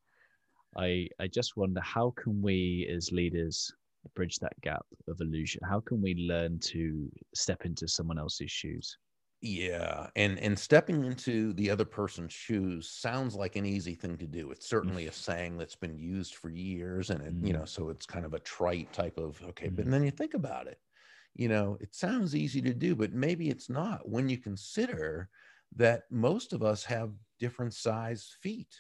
i 0.75 1.07
i 1.21 1.27
just 1.27 1.55
wonder 1.57 1.83
how 1.83 2.15
can 2.17 2.41
we 2.41 2.91
as 2.95 3.13
leaders 3.13 3.71
bridge 4.15 4.39
that 4.39 4.61
gap 4.63 4.85
of 5.09 5.21
illusion? 5.21 5.61
How 5.69 5.81
can 5.81 6.03
we 6.03 6.15
learn 6.15 6.59
to 6.61 7.11
step 7.35 7.65
into 7.65 7.87
someone 7.87 8.19
else's 8.19 8.51
shoes? 8.51 8.97
Yeah 9.41 10.09
and 10.15 10.39
and 10.39 10.59
stepping 10.59 11.05
into 11.05 11.53
the 11.55 11.71
other 11.71 11.85
person's 11.85 12.33
shoes 12.33 12.89
sounds 12.89 13.35
like 13.35 13.57
an 13.57 13.67
easy 13.67 13.95
thing 13.95 14.17
to 14.19 14.27
do. 14.27 14.51
It's 14.51 14.69
certainly 14.69 15.07
a 15.07 15.13
saying 15.13 15.57
that's 15.59 15.77
been 15.77 15.99
used 15.99 16.35
for 16.37 16.49
years 16.51 17.11
and 17.11 17.21
it, 17.23 17.41
mm. 17.41 17.47
you 17.47 17.53
know 17.53 17.65
so 17.65 17.89
it's 17.89 18.07
kind 18.07 18.25
of 18.25 18.35
a 18.35 18.41
trite 18.41 18.93
type 18.93 19.19
of 19.19 19.41
okay 19.49 19.69
mm. 19.69 19.77
but 19.77 19.91
then 19.91 20.05
you 20.05 20.11
think 20.11 20.35
about 20.35 20.67
it 20.67 20.79
you 21.35 21.49
know, 21.49 21.79
it 21.81 21.95
sounds 21.95 22.35
easy 22.37 22.61
to 22.63 22.75
do, 22.75 22.95
but 22.95 23.13
maybe 23.13 23.49
it's 23.49 23.71
not 23.71 24.09
when 24.09 24.29
you 24.29 24.37
consider 24.37 25.29
that 25.77 26.03
most 26.11 26.53
of 26.53 26.63
us 26.63 26.85
have 26.85 27.13
different 27.39 27.75
size 27.75 28.37
feet. 28.41 28.75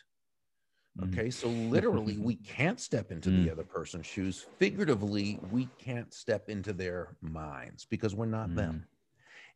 Mm. 1.00 1.12
Okay, 1.12 1.28
mm. 1.28 1.32
so 1.32 1.48
literally, 1.48 2.18
we 2.18 2.34
can't 2.56 2.80
step 2.80 3.10
into 3.10 3.30
mm. 3.30 3.44
the 3.44 3.50
other 3.50 3.64
person's 3.64 4.06
shoes. 4.06 4.46
Figuratively, 4.58 5.38
we 5.50 5.68
can't 5.78 6.12
step 6.12 6.48
into 6.48 6.72
their 6.72 7.16
minds 7.22 7.86
because 7.86 8.14
we're 8.14 8.26
not 8.26 8.50
mm. 8.50 8.56
them. 8.56 8.86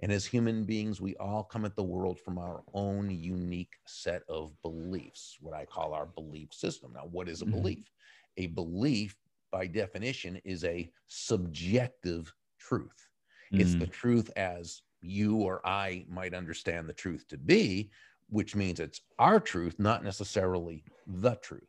And 0.00 0.12
as 0.12 0.26
human 0.26 0.65
beings, 0.65 1.00
we 1.00 1.17
all 1.17 1.43
come 1.43 1.65
at 1.65 1.75
the 1.75 1.83
world 1.83 2.21
from 2.21 2.38
our 2.38 2.62
own 2.75 3.11
unique 3.11 3.75
set 3.87 4.23
of 4.29 4.53
beliefs, 4.62 5.38
what 5.41 5.55
I 5.55 5.65
call 5.65 5.95
our 5.95 6.07
belief 6.07 6.53
system. 6.53 6.93
Now, 6.95 7.09
what 7.11 7.29
is 7.29 7.41
a 7.41 7.47
mm-hmm. 7.47 7.55
belief? 7.55 7.91
A 8.37 8.47
belief, 8.49 9.17
by 9.50 9.67
definition, 9.67 10.38
is 10.45 10.65
a 10.65 10.91
subjective 11.07 12.33
truth. 12.59 13.09
Mm. 13.53 13.61
It's 13.61 13.75
the 13.75 13.87
truth 13.87 14.31
as 14.37 14.83
you 15.01 15.37
or 15.37 15.67
I 15.67 16.05
might 16.09 16.35
understand 16.35 16.89
the 16.89 16.95
truth 16.95 17.27
to 17.29 17.37
be, 17.37 17.91
which 18.29 18.57
means 18.57 18.81
it's 18.81 19.01
our 19.19 19.41
truth, 19.41 19.77
not 19.79 20.03
necessarily 20.03 20.85
the 21.07 21.37
truth. 21.37 21.69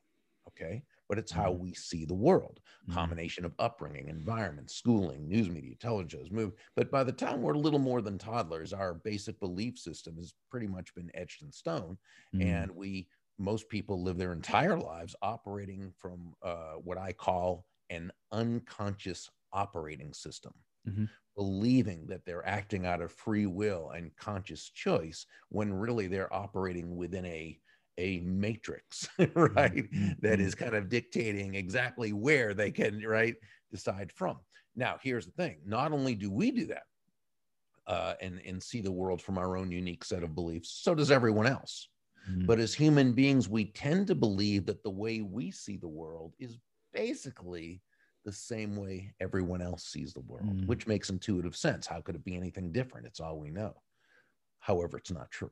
Okay. 0.50 0.84
But 1.10 1.18
it's 1.18 1.32
how 1.32 1.54
mm. 1.54 1.60
we 1.60 1.74
see 1.74 2.04
the 2.04 2.14
world. 2.14 2.60
Mm. 2.90 2.94
Combination 2.94 3.46
of 3.46 3.54
upbringing, 3.60 4.10
environment, 4.10 4.70
schooling, 4.70 5.28
news 5.28 5.50
media, 5.50 5.76
television, 5.80 6.28
movie. 6.32 6.56
But 6.76 6.92
by 6.92 7.04
the 7.04 7.14
time 7.14 7.42
we're 7.42 7.54
a 7.54 7.60
little 7.60 7.80
more 7.80 8.02
than 8.02 8.18
toddlers, 8.18 8.74
our 8.74 8.94
basic 8.94 9.40
belief 9.40 9.78
system 9.78 10.16
has 10.18 10.34
pretty 10.50 10.68
much 10.68 10.94
been 10.96 11.12
etched 11.14 11.44
in 11.44 11.52
stone. 11.52 11.98
Mm. 12.36 12.44
And 12.44 12.72
we 12.72 13.08
most 13.40 13.70
people 13.70 14.02
live 14.02 14.18
their 14.18 14.34
entire 14.34 14.78
lives 14.78 15.16
operating 15.22 15.94
from 15.96 16.34
uh, 16.42 16.74
what 16.84 16.98
I 16.98 17.14
call 17.14 17.66
an 17.90 18.12
unconscious 18.32 19.30
operating 19.54 20.14
system, 20.14 20.54
mm-hmm. 20.88 21.06
believing 21.36 22.06
that 22.08 22.26
they're 22.26 22.48
acting 22.48 22.86
out 22.86 23.02
of 23.02 23.12
free 23.12 23.46
will 23.46 23.92
and 23.92 24.16
conscious 24.16 24.70
choice 24.70 25.26
when 25.50 25.74
really 25.74 26.08
they're 26.08 26.34
operating 26.34 26.96
within 26.96 27.26
a 27.26 27.60
a 28.00 28.20
matrix, 28.20 29.10
right? 29.34 29.92
Mm-hmm. 29.92 30.10
That 30.22 30.40
is 30.40 30.56
kind 30.56 30.76
of 30.76 30.90
dictating 30.90 31.56
exactly 31.56 32.14
where 32.14 32.54
they 32.54 32.72
can, 32.72 33.02
right, 33.02 33.36
decide 33.72 34.12
from. 34.12 34.38
Now, 34.76 34.98
here's 35.02 35.26
the 35.26 35.32
thing 35.32 35.58
not 35.66 35.92
only 35.92 36.14
do 36.16 36.32
we 36.32 36.52
do 36.52 36.68
that 36.68 36.84
uh, 37.88 38.14
and, 38.22 38.40
and 38.46 38.62
see 38.62 38.82
the 38.82 38.92
world 38.92 39.22
from 39.22 39.38
our 39.38 39.58
own 39.58 39.72
unique 39.72 40.04
set 40.04 40.24
of 40.24 40.36
beliefs, 40.36 40.80
so 40.84 40.94
does 40.94 41.12
everyone 41.12 41.48
else. 41.48 41.90
Mm-hmm. 42.30 42.46
But 42.46 42.60
as 42.60 42.74
human 42.74 43.14
beings, 43.14 43.50
we 43.50 43.72
tend 43.72 44.08
to 44.08 44.16
believe 44.16 44.66
that 44.68 44.84
the 44.84 44.90
way 44.90 45.22
we 45.22 45.50
see 45.50 45.78
the 45.78 45.88
world 45.88 46.34
is 46.40 46.58
basically 46.94 47.82
the 48.28 48.34
same 48.34 48.76
way 48.76 49.14
everyone 49.22 49.62
else 49.62 49.86
sees 49.86 50.14
the 50.14 50.20
world, 50.22 50.46
mm-hmm. 50.46 50.68
which 50.68 50.86
makes 50.86 51.10
intuitive 51.10 51.56
sense. 51.56 51.88
How 51.88 52.02
could 52.02 52.16
it 52.16 52.26
be 52.26 52.36
anything 52.36 52.74
different? 52.74 53.08
It's 53.08 53.22
all 53.22 53.40
we 53.40 53.50
know. 53.50 53.74
However, 54.60 54.98
it's 54.98 55.12
not 55.12 55.32
true 55.32 55.52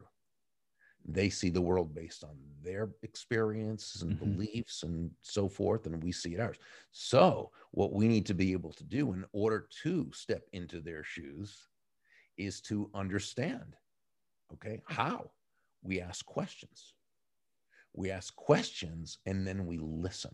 they 1.07 1.29
see 1.29 1.49
the 1.49 1.61
world 1.61 1.93
based 1.93 2.23
on 2.23 2.35
their 2.63 2.89
experiences 3.03 4.01
and 4.01 4.13
mm-hmm. 4.13 4.31
beliefs 4.33 4.83
and 4.83 5.11
so 5.21 5.47
forth 5.47 5.85
and 5.85 6.03
we 6.03 6.11
see 6.11 6.33
it 6.33 6.39
ours 6.39 6.57
so 6.91 7.51
what 7.71 7.93
we 7.93 8.07
need 8.07 8.25
to 8.25 8.33
be 8.33 8.51
able 8.51 8.73
to 8.73 8.83
do 8.83 9.13
in 9.13 9.23
order 9.31 9.67
to 9.83 10.09
step 10.13 10.43
into 10.53 10.81
their 10.81 11.03
shoes 11.03 11.67
is 12.37 12.59
to 12.59 12.89
understand 12.95 13.75
okay 14.51 14.81
how 14.87 15.29
we 15.83 16.01
ask 16.01 16.25
questions 16.25 16.93
we 17.93 18.09
ask 18.09 18.35
questions 18.35 19.19
and 19.25 19.45
then 19.45 19.65
we 19.65 19.77
listen 19.77 20.33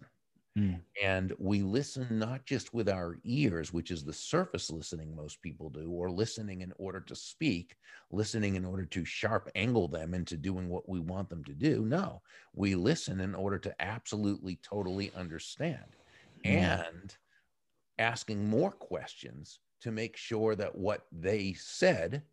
Mm. 0.58 0.82
And 1.02 1.34
we 1.40 1.62
listen 1.62 2.08
not 2.12 2.46
just 2.46 2.74
with 2.74 2.90
our 2.90 3.18
ears, 3.24 3.72
which 3.72 3.90
is 3.90 4.04
the 4.04 4.14
surface 4.14 4.70
listening 4.70 5.16
most 5.16 5.42
people 5.42 5.70
do, 5.70 5.90
or 5.90 6.12
listening 6.12 6.62
in 6.62 6.74
order 6.78 7.00
to 7.00 7.16
speak, 7.16 7.78
listening 8.12 8.56
in 8.56 8.66
order 8.66 8.86
to 8.86 9.06
sharp 9.06 9.50
angle 9.56 9.88
them 9.88 10.14
into 10.14 10.36
doing 10.36 10.68
what 10.68 10.90
we 10.90 11.00
want 11.00 11.30
them 11.30 11.44
to 11.46 11.54
do. 11.54 11.86
No, 11.86 12.22
we 12.54 12.76
listen 12.76 13.22
in 13.22 13.34
order 13.34 13.58
to 13.60 13.82
absolutely, 13.82 14.60
totally 14.62 15.12
understand 15.16 15.96
mm. 16.46 16.52
and 16.52 17.16
asking 17.98 18.50
more 18.50 18.72
questions 18.72 19.60
to 19.82 19.92
make 19.92 20.18
sure 20.18 20.56
that 20.56 20.76
what 20.76 21.06
they 21.12 21.54
said 21.54 22.24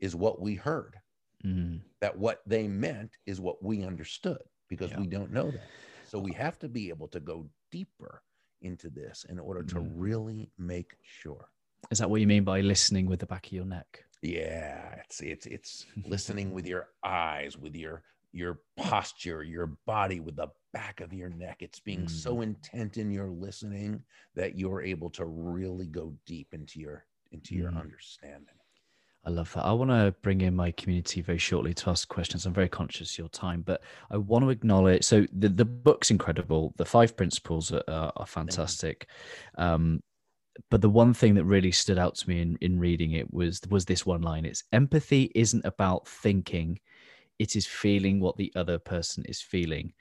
is 0.00 0.16
what 0.16 0.40
we 0.40 0.56
heard, 0.56 0.96
mm. 1.44 1.80
that 2.00 2.18
what 2.18 2.42
they 2.44 2.66
meant 2.66 3.16
is 3.24 3.40
what 3.40 3.62
we 3.62 3.84
understood 3.84 4.42
because 4.68 4.90
yeah. 4.90 5.00
we 5.00 5.06
don't 5.06 5.32
know 5.32 5.50
that. 5.50 5.68
So 6.12 6.18
we 6.18 6.32
have 6.34 6.58
to 6.58 6.68
be 6.68 6.90
able 6.90 7.08
to 7.08 7.20
go 7.20 7.48
deeper 7.70 8.22
into 8.60 8.90
this 8.90 9.24
in 9.30 9.38
order 9.38 9.62
to 9.62 9.76
mm. 9.76 9.90
really 9.94 10.50
make 10.58 10.92
sure. 11.02 11.48
Is 11.90 12.00
that 12.00 12.10
what 12.10 12.20
you 12.20 12.26
mean 12.26 12.44
by 12.44 12.60
listening 12.60 13.06
with 13.06 13.20
the 13.20 13.24
back 13.24 13.46
of 13.46 13.52
your 13.54 13.64
neck? 13.64 14.04
Yeah, 14.20 14.96
it's 15.02 15.20
it's 15.22 15.46
it's 15.46 15.86
listening 16.06 16.52
with 16.52 16.66
your 16.66 16.88
eyes, 17.02 17.56
with 17.56 17.74
your 17.74 18.02
your 18.30 18.60
posture, 18.76 19.42
your 19.42 19.78
body, 19.86 20.20
with 20.20 20.36
the 20.36 20.48
back 20.74 21.00
of 21.00 21.14
your 21.14 21.30
neck. 21.30 21.56
It's 21.60 21.80
being 21.80 22.04
mm. 22.04 22.10
so 22.10 22.42
intent 22.42 22.98
in 22.98 23.10
your 23.10 23.30
listening 23.30 24.02
that 24.34 24.58
you're 24.58 24.82
able 24.82 25.08
to 25.12 25.24
really 25.24 25.86
go 25.86 26.12
deep 26.26 26.48
into 26.52 26.78
your 26.78 27.06
into 27.30 27.54
your 27.54 27.70
mm. 27.70 27.80
understanding. 27.80 28.58
I 29.24 29.30
love 29.30 29.52
that. 29.54 29.64
I 29.64 29.72
want 29.72 29.90
to 29.90 30.14
bring 30.22 30.40
in 30.40 30.56
my 30.56 30.72
community 30.72 31.20
very 31.20 31.38
shortly 31.38 31.72
to 31.74 31.90
ask 31.90 32.08
questions. 32.08 32.44
I'm 32.44 32.52
very 32.52 32.68
conscious 32.68 33.12
of 33.12 33.18
your 33.18 33.28
time, 33.28 33.62
but 33.62 33.82
I 34.10 34.16
want 34.16 34.44
to 34.44 34.50
acknowledge. 34.50 35.04
So 35.04 35.26
the, 35.32 35.48
the 35.48 35.64
book's 35.64 36.10
incredible. 36.10 36.74
The 36.76 36.84
five 36.84 37.16
principles 37.16 37.72
are, 37.72 37.84
are 37.88 38.26
fantastic. 38.26 39.06
Um, 39.56 40.00
but 40.70 40.80
the 40.80 40.90
one 40.90 41.14
thing 41.14 41.34
that 41.34 41.44
really 41.44 41.70
stood 41.70 41.98
out 41.98 42.16
to 42.16 42.28
me 42.28 42.40
in, 42.40 42.58
in 42.60 42.78
reading 42.80 43.12
it 43.12 43.32
was 43.32 43.60
was 43.70 43.84
this 43.84 44.04
one 44.04 44.22
line. 44.22 44.44
It's 44.44 44.64
empathy 44.72 45.30
isn't 45.34 45.64
about 45.64 46.06
thinking, 46.06 46.80
it 47.38 47.56
is 47.56 47.66
feeling 47.66 48.20
what 48.20 48.36
the 48.36 48.52
other 48.56 48.78
person 48.78 49.24
is 49.26 49.40
feeling. 49.40 49.92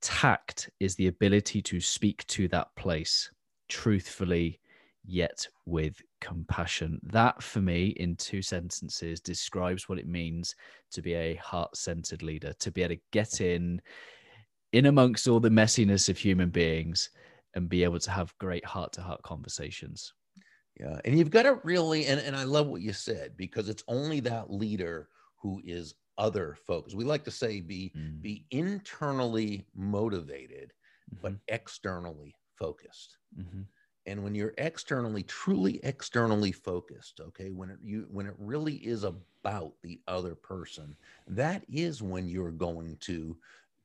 Tact 0.00 0.70
is 0.78 0.94
the 0.94 1.08
ability 1.08 1.62
to 1.62 1.80
speak 1.80 2.24
to 2.28 2.48
that 2.48 2.68
place 2.76 3.30
truthfully 3.68 4.60
yet 5.08 5.48
with 5.64 6.00
compassion. 6.20 7.00
That, 7.02 7.42
for 7.42 7.60
me, 7.60 7.88
in 7.88 8.14
two 8.16 8.42
sentences, 8.42 9.20
describes 9.20 9.88
what 9.88 9.98
it 9.98 10.06
means 10.06 10.54
to 10.92 11.02
be 11.02 11.14
a 11.14 11.34
heart 11.36 11.76
centered 11.76 12.22
leader, 12.22 12.52
to 12.60 12.70
be 12.70 12.82
able 12.82 12.94
to 12.94 13.00
get 13.10 13.40
in, 13.40 13.80
in 14.72 14.86
amongst 14.86 15.26
all 15.26 15.40
the 15.40 15.48
messiness 15.48 16.08
of 16.08 16.18
human 16.18 16.50
beings 16.50 17.10
and 17.54 17.68
be 17.68 17.82
able 17.84 17.98
to 17.98 18.10
have 18.10 18.36
great 18.38 18.64
heart 18.64 18.92
to 18.92 19.02
heart 19.02 19.22
conversations. 19.22 20.12
Yeah. 20.78 21.00
And 21.04 21.18
you've 21.18 21.30
got 21.30 21.44
to 21.44 21.58
really, 21.64 22.04
and, 22.06 22.20
and 22.20 22.36
I 22.36 22.44
love 22.44 22.66
what 22.66 22.82
you 22.82 22.92
said, 22.92 23.36
because 23.36 23.68
it's 23.68 23.82
only 23.88 24.20
that 24.20 24.52
leader 24.52 25.08
who 25.40 25.60
is 25.64 25.94
other 26.18 26.56
focused. 26.66 26.96
We 26.96 27.04
like 27.04 27.24
to 27.24 27.30
say 27.30 27.60
be 27.60 27.92
mm. 27.96 28.20
be 28.20 28.44
internally 28.50 29.66
motivated, 29.74 30.72
mm-hmm. 31.14 31.22
but 31.22 31.34
externally 31.48 32.34
focused. 32.58 33.16
Mm-hmm 33.38 33.62
and 34.08 34.24
when 34.24 34.34
you're 34.34 34.54
externally 34.58 35.22
truly 35.24 35.78
externally 35.84 36.50
focused 36.50 37.20
okay 37.20 37.50
when 37.50 37.70
it 37.70 37.78
you 37.82 38.06
when 38.10 38.26
it 38.26 38.34
really 38.38 38.74
is 38.76 39.04
about 39.04 39.72
the 39.82 40.00
other 40.08 40.34
person 40.34 40.96
that 41.26 41.62
is 41.68 42.02
when 42.02 42.28
you're 42.28 42.50
going 42.50 42.96
to 43.00 43.36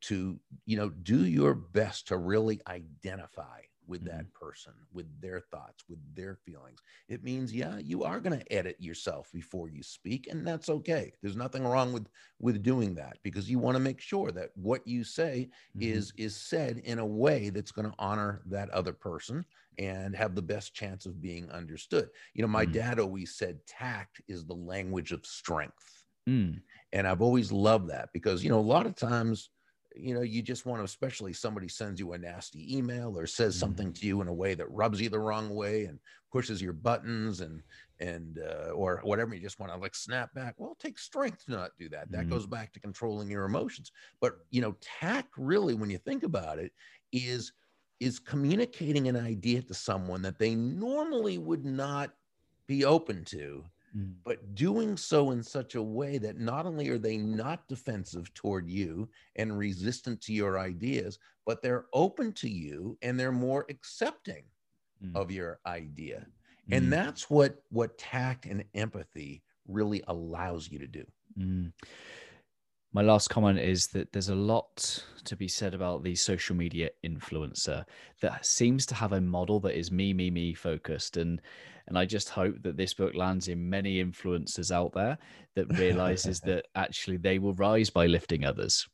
to 0.02 0.40
you 0.66 0.78
know 0.78 0.90
do 0.90 1.26
your 1.26 1.54
best 1.54 2.08
to 2.08 2.18
really 2.18 2.62
identify 2.68 3.60
with 3.88 4.04
mm-hmm. 4.04 4.18
that 4.18 4.34
person, 4.34 4.74
with 4.94 5.08
their 5.22 5.40
thoughts, 5.40 5.84
with 5.90 6.00
their 6.16 6.36
feelings. 6.36 6.80
It 7.10 7.24
means, 7.24 7.54
yeah, 7.54 7.78
you 7.78 8.04
are 8.04 8.20
going 8.20 8.40
to 8.40 8.54
edit 8.54 8.78
yourself 8.80 9.30
before 9.34 9.70
you 9.70 9.84
speak, 9.84 10.28
and 10.30 10.46
that's 10.46 10.70
okay. 10.70 11.14
There's 11.22 11.36
nothing 11.36 11.64
wrong 11.64 11.94
with 11.94 12.08
with 12.40 12.64
doing 12.64 12.96
that 12.96 13.18
because 13.24 13.50
you 13.50 13.60
want 13.60 13.76
to 13.76 13.84
make 13.84 14.02
sure 14.02 14.32
that 14.32 14.50
what 14.56 14.88
you 14.88 15.04
say 15.04 15.50
mm-hmm. 15.78 15.96
is 15.96 16.14
is 16.18 16.36
said 16.36 16.80
in 16.80 17.00
a 17.00 17.06
way 17.06 17.50
that's 17.50 17.72
going 17.72 17.90
to 17.90 17.96
honor 18.00 18.42
that 18.48 18.70
other 18.70 18.94
person 18.94 19.46
and 19.80 20.16
have 20.16 20.36
the 20.36 20.42
best 20.42 20.74
chance 20.74 21.06
of 21.06 21.22
being 21.22 21.50
understood. 21.52 22.10
You 22.34 22.44
know, 22.44 22.48
my 22.48 22.64
mm-hmm. 22.64 22.74
dad 22.74 23.00
always 23.00 23.36
said 23.36 23.60
tact 23.68 24.22
is 24.28 24.46
the 24.46 24.56
language 24.56 25.12
of 25.12 25.26
strength. 25.26 26.04
Mm. 26.30 26.62
And 26.94 27.08
I've 27.08 27.22
always 27.22 27.52
loved 27.52 27.90
that 27.90 28.10
because, 28.14 28.44
you 28.44 28.50
know, 28.50 28.60
a 28.60 28.62
lot 28.62 28.86
of 28.86 28.96
times 28.96 29.50
you 29.96 30.14
know 30.14 30.22
you 30.22 30.42
just 30.42 30.66
want 30.66 30.80
to 30.80 30.84
especially 30.84 31.34
somebody 31.34 31.68
sends 31.68 32.00
you 32.00 32.14
a 32.14 32.18
nasty 32.18 32.76
email 32.78 33.18
or 33.18 33.28
says 33.28 33.54
mm-hmm. 33.54 33.60
something 33.60 33.94
to 33.94 34.06
you 34.06 34.22
in 34.22 34.28
a 34.28 34.34
way 34.34 34.54
that 34.54 34.70
rubs 34.72 35.00
you 35.00 35.10
the 35.10 35.20
wrong 35.20 35.50
way 35.50 35.86
and 35.86 36.00
pushes 36.32 36.62
your 36.62 36.74
buttons 36.74 37.42
and 37.42 37.62
and 38.00 38.40
uh, 38.40 38.72
or 38.72 39.00
whatever 39.04 39.36
you 39.36 39.42
just 39.42 39.60
want 39.60 39.72
to 39.72 39.78
like 39.78 39.96
snap 39.96 40.34
back 40.34 40.56
well 40.58 40.76
take 40.80 40.98
strength 40.98 41.46
to 41.46 41.52
not 41.52 41.72
do 41.78 41.88
that 41.90 42.12
that 42.12 42.22
mm-hmm. 42.22 42.32
goes 42.32 42.48
back 42.48 42.74
to 42.74 42.80
controlling 42.80 43.30
your 43.30 43.46
emotions 43.46 43.92
but 44.20 44.38
you 44.50 44.62
know 44.62 44.76
tact 44.82 45.30
really 45.38 45.74
when 45.74 45.90
you 45.90 45.98
think 45.98 46.24
about 46.24 46.58
it 46.58 46.72
is 47.12 47.54
is 48.00 48.20
communicating 48.20 49.08
an 49.08 49.16
idea 49.16 49.62
to 49.62 49.74
someone 49.74 50.22
that 50.22 50.40
they 50.40 50.56
normally 50.56 51.38
would 51.38 51.64
not 51.64 52.12
be 52.68 52.84
open 52.84 53.24
to 53.24 53.64
Mm. 53.96 54.14
but 54.24 54.56
doing 54.56 54.98
so 54.98 55.32
in 55.32 55.44
such 55.44 55.76
a 55.76 55.84
way 55.84 56.18
that 56.18 56.40
not 56.40 56.66
only 56.66 56.90
are 56.90 56.98
they 56.98 57.18
not 57.18 57.68
defensive 57.68 58.34
toward 58.34 58.68
you 58.68 59.08
and 59.36 59.56
resistant 59.56 60.20
to 60.22 60.34
your 60.34 60.58
ideas, 60.58 61.20
but 61.46 61.62
they're 61.62 61.86
open 61.94 62.34
to 62.34 62.50
you 62.50 62.98
and 63.04 63.20
they're 63.20 63.32
more 63.32 63.66
accepting 63.70 64.44
mm. 65.04 65.16
of 65.16 65.30
your 65.30 65.60
idea. 65.68 66.26
Mm. 66.70 66.78
And 66.78 66.94
that's 66.94 67.30
what 67.30 67.62
what 67.70 67.98
tact 67.98 68.46
and 68.46 68.64
empathy 68.74 69.44
really 69.68 70.04
allows 70.08 70.70
you 70.72 70.80
to 70.80 70.88
do. 70.88 71.06
My 72.96 73.02
last 73.02 73.32
comment 73.32 73.58
is 73.58 73.88
that 73.88 74.14
there's 74.14 74.30
a 74.30 74.36
lot 74.36 75.04
to 75.26 75.36
be 75.36 75.48
said 75.48 75.74
about 75.74 76.04
the 76.04 76.14
social 76.14 76.56
media 76.56 76.92
influencer 77.04 77.86
that 78.22 78.46
seems 78.46 78.86
to 78.86 78.94
have 78.94 79.14
a 79.14 79.22
model 79.22 79.60
that 79.62 79.76
is 79.76 79.92
me, 79.92 80.14
me, 80.14 80.30
me 80.30 80.54
focused. 80.54 81.18
And 81.18 81.42
and 81.88 81.98
I 81.98 82.06
just 82.06 82.30
hope 82.30 82.62
that 82.62 82.78
this 82.78 82.94
book 82.94 83.16
lands 83.16 83.48
in 83.48 83.70
many 83.70 84.02
influencers 84.02 84.72
out 84.72 84.94
there 84.94 85.18
that 85.56 85.78
realizes 85.78 86.40
that 86.46 86.68
actually 86.76 87.18
they 87.18 87.40
will 87.40 87.54
rise 87.56 87.90
by 87.90 88.06
lifting 88.06 88.46
others. 88.46 88.88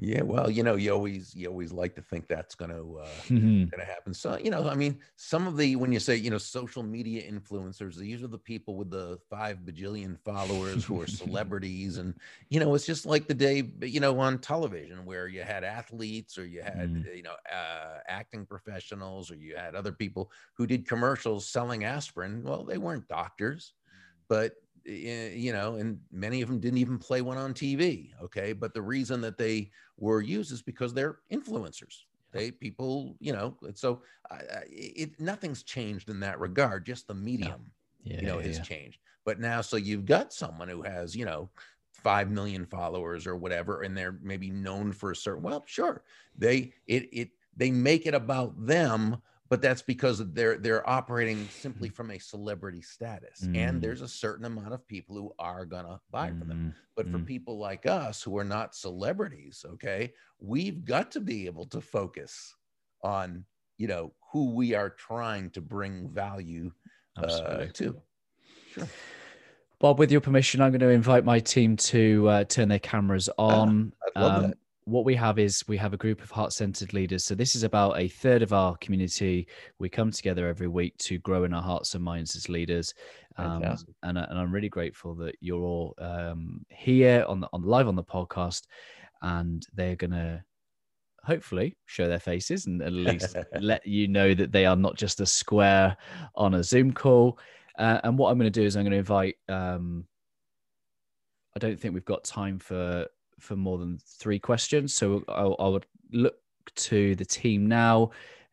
Yeah, 0.00 0.22
well, 0.22 0.48
you 0.48 0.62
know, 0.62 0.76
you 0.76 0.92
always 0.92 1.34
you 1.34 1.48
always 1.48 1.72
like 1.72 1.96
to 1.96 2.02
think 2.02 2.28
that's 2.28 2.54
going 2.54 2.70
to 2.70 3.00
uh, 3.00 3.08
mm-hmm. 3.26 3.64
going 3.64 3.80
to 3.80 3.84
happen. 3.84 4.14
So, 4.14 4.38
you 4.38 4.48
know, 4.48 4.68
I 4.68 4.76
mean, 4.76 5.00
some 5.16 5.48
of 5.48 5.56
the 5.56 5.74
when 5.74 5.90
you 5.90 5.98
say 5.98 6.14
you 6.14 6.30
know 6.30 6.38
social 6.38 6.84
media 6.84 7.28
influencers, 7.28 7.96
these 7.96 8.22
are 8.22 8.28
the 8.28 8.38
people 8.38 8.76
with 8.76 8.90
the 8.90 9.18
five 9.28 9.58
bajillion 9.64 10.16
followers 10.20 10.84
who 10.84 11.00
are 11.00 11.06
celebrities, 11.08 11.98
and 11.98 12.14
you 12.48 12.60
know, 12.60 12.72
it's 12.76 12.86
just 12.86 13.06
like 13.06 13.26
the 13.26 13.34
day 13.34 13.72
you 13.80 13.98
know 13.98 14.16
on 14.20 14.38
television 14.38 15.04
where 15.04 15.26
you 15.26 15.42
had 15.42 15.64
athletes 15.64 16.38
or 16.38 16.46
you 16.46 16.62
had 16.62 16.94
mm. 16.94 17.16
you 17.16 17.24
know 17.24 17.34
uh, 17.52 17.98
acting 18.06 18.46
professionals 18.46 19.32
or 19.32 19.34
you 19.34 19.56
had 19.56 19.74
other 19.74 19.92
people 19.92 20.30
who 20.54 20.64
did 20.64 20.86
commercials 20.86 21.48
selling 21.48 21.82
aspirin. 21.82 22.44
Well, 22.44 22.62
they 22.62 22.78
weren't 22.78 23.08
doctors, 23.08 23.72
but 24.28 24.52
you 24.88 25.52
know, 25.52 25.76
and 25.76 26.00
many 26.10 26.42
of 26.42 26.48
them 26.48 26.60
didn't 26.60 26.78
even 26.78 26.98
play 26.98 27.20
one 27.20 27.36
on 27.36 27.54
TV. 27.54 28.10
Okay. 28.22 28.52
But 28.52 28.74
the 28.74 28.82
reason 28.82 29.20
that 29.20 29.38
they 29.38 29.70
were 29.98 30.20
used 30.20 30.52
is 30.52 30.62
because 30.62 30.94
they're 30.94 31.18
influencers. 31.30 32.04
They 32.32 32.50
people, 32.50 33.16
you 33.20 33.32
know, 33.32 33.56
so 33.74 34.02
uh, 34.30 34.38
it 34.66 35.18
nothing's 35.18 35.62
changed 35.62 36.10
in 36.10 36.20
that 36.20 36.38
regard. 36.38 36.84
Just 36.84 37.06
the 37.08 37.14
medium, 37.14 37.70
yeah, 38.02 38.20
you 38.20 38.26
know, 38.26 38.38
has 38.38 38.58
yeah. 38.58 38.62
changed. 38.62 38.98
But 39.24 39.40
now, 39.40 39.62
so 39.62 39.76
you've 39.78 40.04
got 40.04 40.32
someone 40.32 40.68
who 40.68 40.82
has, 40.82 41.16
you 41.16 41.24
know, 41.24 41.48
five 41.92 42.30
million 42.30 42.66
followers 42.66 43.26
or 43.26 43.34
whatever, 43.34 43.82
and 43.82 43.96
they're 43.96 44.18
maybe 44.22 44.50
known 44.50 44.92
for 44.92 45.12
a 45.12 45.16
certain. 45.16 45.42
Well, 45.42 45.64
sure, 45.66 46.02
they 46.36 46.74
it 46.86 47.08
it 47.12 47.30
they 47.56 47.70
make 47.70 48.06
it 48.06 48.14
about 48.14 48.54
them 48.66 49.16
but 49.48 49.62
that's 49.62 49.82
because 49.82 50.18
they're 50.32 50.58
they're 50.58 50.88
operating 50.88 51.48
simply 51.48 51.88
from 51.88 52.10
a 52.10 52.18
celebrity 52.18 52.82
status 52.82 53.40
mm. 53.42 53.56
and 53.56 53.80
there's 53.80 54.02
a 54.02 54.08
certain 54.08 54.44
amount 54.44 54.72
of 54.72 54.86
people 54.86 55.16
who 55.16 55.32
are 55.38 55.64
gonna 55.64 56.00
buy 56.10 56.30
mm. 56.30 56.38
from 56.38 56.48
them. 56.48 56.74
But 56.96 57.08
mm. 57.08 57.12
for 57.12 57.18
people 57.20 57.58
like 57.58 57.86
us 57.86 58.22
who 58.22 58.36
are 58.38 58.44
not 58.44 58.74
celebrities 58.74 59.64
okay 59.74 60.12
we've 60.40 60.84
got 60.84 61.10
to 61.12 61.20
be 61.20 61.46
able 61.46 61.66
to 61.66 61.80
focus 61.80 62.54
on 63.02 63.44
you 63.78 63.86
know 63.86 64.12
who 64.32 64.54
we 64.54 64.74
are 64.74 64.90
trying 64.90 65.50
to 65.50 65.60
bring 65.60 66.08
value 66.10 66.70
uh, 67.16 67.66
to. 67.72 68.00
Sure. 68.72 68.88
Bob 69.80 69.98
with 69.98 70.12
your 70.12 70.20
permission 70.20 70.60
i'm 70.60 70.72
going 70.72 70.80
to 70.80 70.88
invite 70.88 71.24
my 71.24 71.40
team 71.40 71.76
to 71.76 72.28
uh, 72.28 72.44
turn 72.44 72.68
their 72.68 72.78
cameras 72.78 73.28
ah, 73.38 73.60
on. 73.60 73.92
Um, 74.16 74.54
what 74.88 75.04
we 75.04 75.14
have 75.14 75.38
is 75.38 75.62
we 75.68 75.76
have 75.76 75.92
a 75.92 75.98
group 75.98 76.22
of 76.22 76.30
heart 76.30 76.52
centered 76.52 76.94
leaders. 76.94 77.24
So, 77.24 77.34
this 77.34 77.54
is 77.54 77.62
about 77.62 77.98
a 77.98 78.08
third 78.08 78.42
of 78.42 78.52
our 78.52 78.76
community. 78.78 79.46
We 79.78 79.88
come 79.88 80.10
together 80.10 80.48
every 80.48 80.68
week 80.68 80.96
to 80.98 81.18
grow 81.18 81.44
in 81.44 81.52
our 81.52 81.62
hearts 81.62 81.94
and 81.94 82.02
minds 82.02 82.34
as 82.34 82.48
leaders. 82.48 82.94
Um, 83.36 83.62
and, 84.02 84.18
and, 84.18 84.18
I'm 84.18 84.50
really 84.50 84.68
grateful 84.68 85.14
that 85.16 85.36
you're 85.40 85.62
all 85.62 85.94
um, 85.98 86.64
here 86.70 87.24
on 87.28 87.40
the, 87.40 87.48
on 87.52 87.62
live 87.62 87.86
on 87.86 87.94
the 87.94 88.02
podcast, 88.02 88.62
and 89.22 89.64
they're 89.74 89.94
going 89.94 90.10
to 90.12 90.42
hopefully 91.22 91.76
show 91.86 92.08
their 92.08 92.18
faces 92.18 92.66
and 92.66 92.80
at 92.82 92.92
least 92.92 93.36
let 93.60 93.86
you 93.86 94.08
know 94.08 94.34
that 94.34 94.50
they 94.50 94.64
are 94.64 94.76
not 94.76 94.96
just 94.96 95.20
a 95.20 95.26
square 95.26 95.96
on 96.34 96.54
a 96.54 96.64
Zoom 96.64 96.92
call. 96.92 97.38
Uh, 97.78 98.00
and 98.02 98.18
what 98.18 98.30
I'm 98.30 98.38
going 98.38 98.50
to 98.50 98.60
do 98.60 98.66
is 98.66 98.76
I'm 98.76 98.84
going 98.84 98.92
to 98.92 98.98
invite. 98.98 99.36
Um, 99.48 100.06
I 101.54 101.58
don't 101.58 101.78
think 101.78 101.94
we've 101.94 102.04
got 102.04 102.24
time 102.24 102.58
for 102.58 103.06
for 103.38 103.56
more 103.56 103.78
than 103.78 103.98
three 103.98 104.38
questions. 104.38 104.94
So 104.94 105.24
I, 105.28 105.42
I 105.42 105.68
would 105.68 105.86
look 106.12 106.36
to 106.74 107.14
the 107.14 107.24
team 107.24 107.66
now 107.66 108.10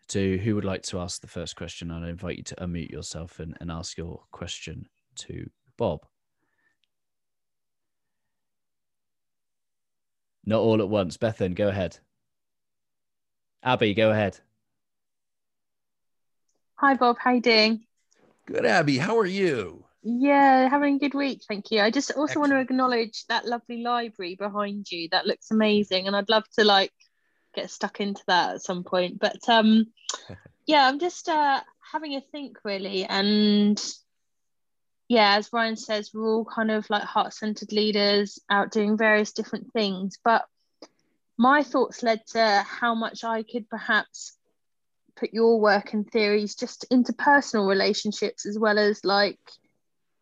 to 0.07 0.37
who 0.37 0.55
would 0.55 0.65
like 0.65 0.83
to 0.83 0.99
ask 0.99 1.21
the 1.21 1.27
first 1.27 1.55
question. 1.55 1.91
I'd 1.91 2.07
invite 2.07 2.37
you 2.37 2.43
to 2.43 2.55
unmute 2.55 2.91
yourself 2.91 3.39
and, 3.39 3.57
and 3.59 3.71
ask 3.71 3.97
your 3.97 4.21
question 4.31 4.87
to 5.15 5.49
Bob. 5.77 6.05
Not 10.45 10.59
all 10.59 10.81
at 10.81 10.89
once. 10.89 11.17
Bethan, 11.17 11.55
go 11.55 11.69
ahead. 11.69 11.97
Abby, 13.63 13.95
go 13.95 14.11
ahead. 14.11 14.39
Hi, 16.75 16.93
Bob. 16.93 17.17
How 17.19 17.31
you 17.31 17.41
doing? 17.41 17.85
Good, 18.45 18.65
Abby. 18.65 18.97
How 18.97 19.17
are 19.17 19.25
you? 19.25 19.85
Yeah, 20.07 20.69
having 20.69 20.97
a 20.97 20.99
good 20.99 21.15
week, 21.15 21.41
thank 21.47 21.71
you. 21.71 21.81
I 21.81 21.89
just 21.89 22.11
also 22.11 22.33
Excellent. 22.33 22.41
want 22.41 22.51
to 22.51 22.59
acknowledge 22.59 23.25
that 23.27 23.47
lovely 23.47 23.81
library 23.81 24.35
behind 24.35 24.85
you. 24.91 25.09
That 25.09 25.25
looks 25.25 25.49
amazing, 25.49 26.05
and 26.05 26.15
I'd 26.15 26.29
love 26.29 26.43
to 26.59 26.63
like 26.63 26.93
get 27.55 27.71
stuck 27.71 27.99
into 27.99 28.21
that 28.27 28.53
at 28.53 28.61
some 28.61 28.83
point. 28.83 29.19
But 29.19 29.39
um, 29.49 29.87
yeah, 30.67 30.87
I'm 30.87 30.99
just 30.99 31.27
uh, 31.27 31.59
having 31.91 32.13
a 32.13 32.21
think 32.21 32.59
really, 32.63 33.03
and 33.03 33.83
yeah, 35.07 35.37
as 35.37 35.51
Ryan 35.51 35.75
says, 35.75 36.11
we're 36.13 36.27
all 36.27 36.45
kind 36.45 36.69
of 36.69 36.87
like 36.87 37.01
heart-centered 37.01 37.71
leaders 37.71 38.37
out 38.47 38.71
doing 38.71 38.99
various 38.99 39.31
different 39.31 39.73
things. 39.73 40.19
But 40.23 40.45
my 41.35 41.63
thoughts 41.63 42.03
led 42.03 42.21
to 42.33 42.63
how 42.67 42.93
much 42.93 43.23
I 43.23 43.41
could 43.41 43.67
perhaps 43.69 44.37
put 45.15 45.33
your 45.33 45.59
work 45.59 45.93
and 45.93 46.07
theories 46.07 46.53
just 46.53 46.85
into 46.91 47.11
personal 47.11 47.65
relationships 47.65 48.45
as 48.45 48.59
well 48.59 48.77
as 48.77 49.03
like 49.03 49.39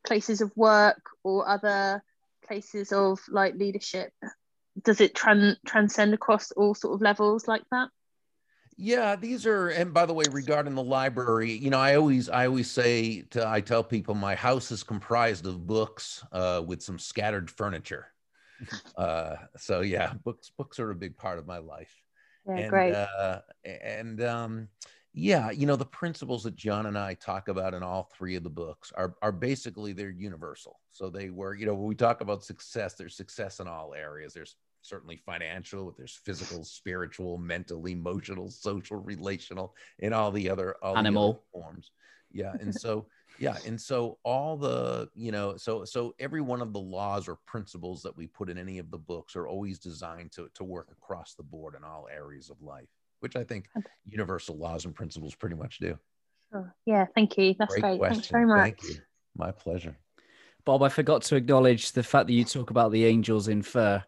places 0.06 0.42
of 0.42 0.52
work 0.56 1.02
or 1.24 1.48
other 1.48 2.04
places 2.46 2.92
of 2.92 3.20
like 3.30 3.56
leadership? 3.56 4.12
Does 4.84 5.02
it 5.02 5.14
tran- 5.14 5.58
transcend 5.66 6.14
across 6.14 6.52
all 6.52 6.76
sort 6.76 6.96
of 6.96 7.02
levels 7.02 7.48
like 7.48 7.64
that? 7.72 7.90
Yeah 8.76 9.16
these 9.16 9.46
are 9.46 9.70
and 9.70 9.94
by 9.94 10.06
the 10.06 10.14
way 10.14 10.26
regarding 10.32 10.74
the 10.74 10.84
library 10.84 11.52
you 11.52 11.70
know 11.70 11.80
i 11.80 11.96
always 11.96 12.28
i 12.28 12.48
always 12.48 12.72
say 12.72 13.22
to 13.30 13.48
i 13.48 13.62
tell 13.62 13.84
people 13.84 14.16
my 14.16 14.34
house 14.34 14.72
is 14.72 14.82
comprised 14.82 15.46
of 15.46 15.68
books 15.68 16.26
uh, 16.32 16.62
with 16.66 16.82
some 16.82 17.00
scattered 17.00 17.50
furniture. 17.50 18.08
Uh, 18.96 19.36
so 19.58 19.82
yeah 19.82 20.14
books 20.24 20.52
books 20.56 20.80
are 20.80 20.92
a 20.92 20.96
big 20.96 21.18
part 21.18 21.40
of 21.40 21.48
my 21.48 21.58
life. 21.58 21.94
Yeah, 22.46 22.58
and, 22.58 22.70
great. 22.70 22.94
Uh, 22.94 23.40
and 23.66 24.22
um, 24.22 24.68
yeah, 25.16 25.52
you 25.52 25.68
know, 25.68 25.76
the 25.76 25.86
principles 25.86 26.44
that 26.44 26.56
John 26.56 26.88
and 26.88 26.98
I 26.98 27.14
talk 27.14 27.48
about 27.48 27.76
in 27.76 27.84
all 27.84 28.10
three 28.18 28.36
of 28.36 28.44
the 28.44 28.50
books 28.50 28.92
are 28.96 29.16
are 29.22 29.32
basically 29.32 29.94
they're 29.94 30.10
universal. 30.10 30.80
So 30.92 31.10
they 31.10 31.30
were, 31.30 31.54
you 31.54 31.68
know, 31.68 31.76
when 31.76 31.88
we 31.88 31.96
talk 31.96 32.22
about 32.22 32.44
success, 32.44 32.96
there's 32.96 33.16
success 33.16 33.60
in 33.60 33.68
all 33.68 33.94
areas. 33.94 34.34
There's 34.34 34.56
certainly 34.82 35.18
financial, 35.18 35.94
there's 35.96 36.20
physical, 36.26 36.64
spiritual, 36.64 37.38
mental, 37.38 37.86
emotional, 37.86 38.50
social, 38.50 38.98
relational, 38.98 39.76
and 40.00 40.16
all 40.16 40.32
the 40.32 40.50
other 40.50 40.76
all 40.82 40.98
animal 40.98 41.34
the 41.34 41.38
other 41.38 41.66
forms. 41.66 41.92
Yeah, 42.32 42.54
and 42.60 42.74
so 42.74 43.06
yeah, 43.38 43.58
and 43.68 43.80
so 43.80 44.18
all 44.24 44.58
the 44.58 45.10
you 45.14 45.32
know, 45.32 45.58
so 45.58 45.86
so 45.86 46.16
every 46.18 46.42
one 46.42 46.62
of 46.62 46.74
the 46.74 46.80
laws 46.80 47.28
or 47.28 47.38
principles 47.46 48.02
that 48.02 48.18
we 48.18 48.26
put 48.26 48.50
in 48.50 48.58
any 48.58 48.80
of 48.80 48.90
the 48.90 48.98
books 48.98 49.36
are 49.36 49.48
always 49.48 49.78
designed 49.78 50.32
to 50.32 50.50
to 50.56 50.64
work 50.64 50.90
across 50.92 51.36
the 51.36 51.44
board 51.44 51.76
in 51.76 51.84
all 51.84 52.08
areas 52.12 52.50
of 52.50 52.60
life 52.64 52.90
which 53.24 53.38
I 53.38 53.46
think 53.46 53.70
universal 54.06 54.58
laws 54.58 54.84
and 54.84 54.94
principles 54.94 55.34
pretty 55.34 55.56
much 55.56 55.80
do. 55.80 55.98
Sure. 56.52 56.76
Yeah, 56.86 57.06
thank 57.16 57.38
you. 57.38 57.56
That's 57.58 57.74
great. 57.74 57.98
great. 57.98 58.12
Thanks 58.12 58.28
very 58.28 58.46
much. 58.46 58.62
Thank 58.62 58.84
you. 58.84 58.96
My 59.38 59.52
pleasure. 59.52 59.96
Bob, 60.66 60.84
I 60.84 60.90
forgot 60.90 61.22
to 61.24 61.38
acknowledge 61.38 61.94
the 61.94 62.04
fact 62.04 62.28
that 62.28 62.34
you 62.34 62.44
talk 62.44 62.70
about 62.70 62.92
the 62.92 63.06
angels 63.06 63.48
in 63.48 63.62
fur 63.62 64.04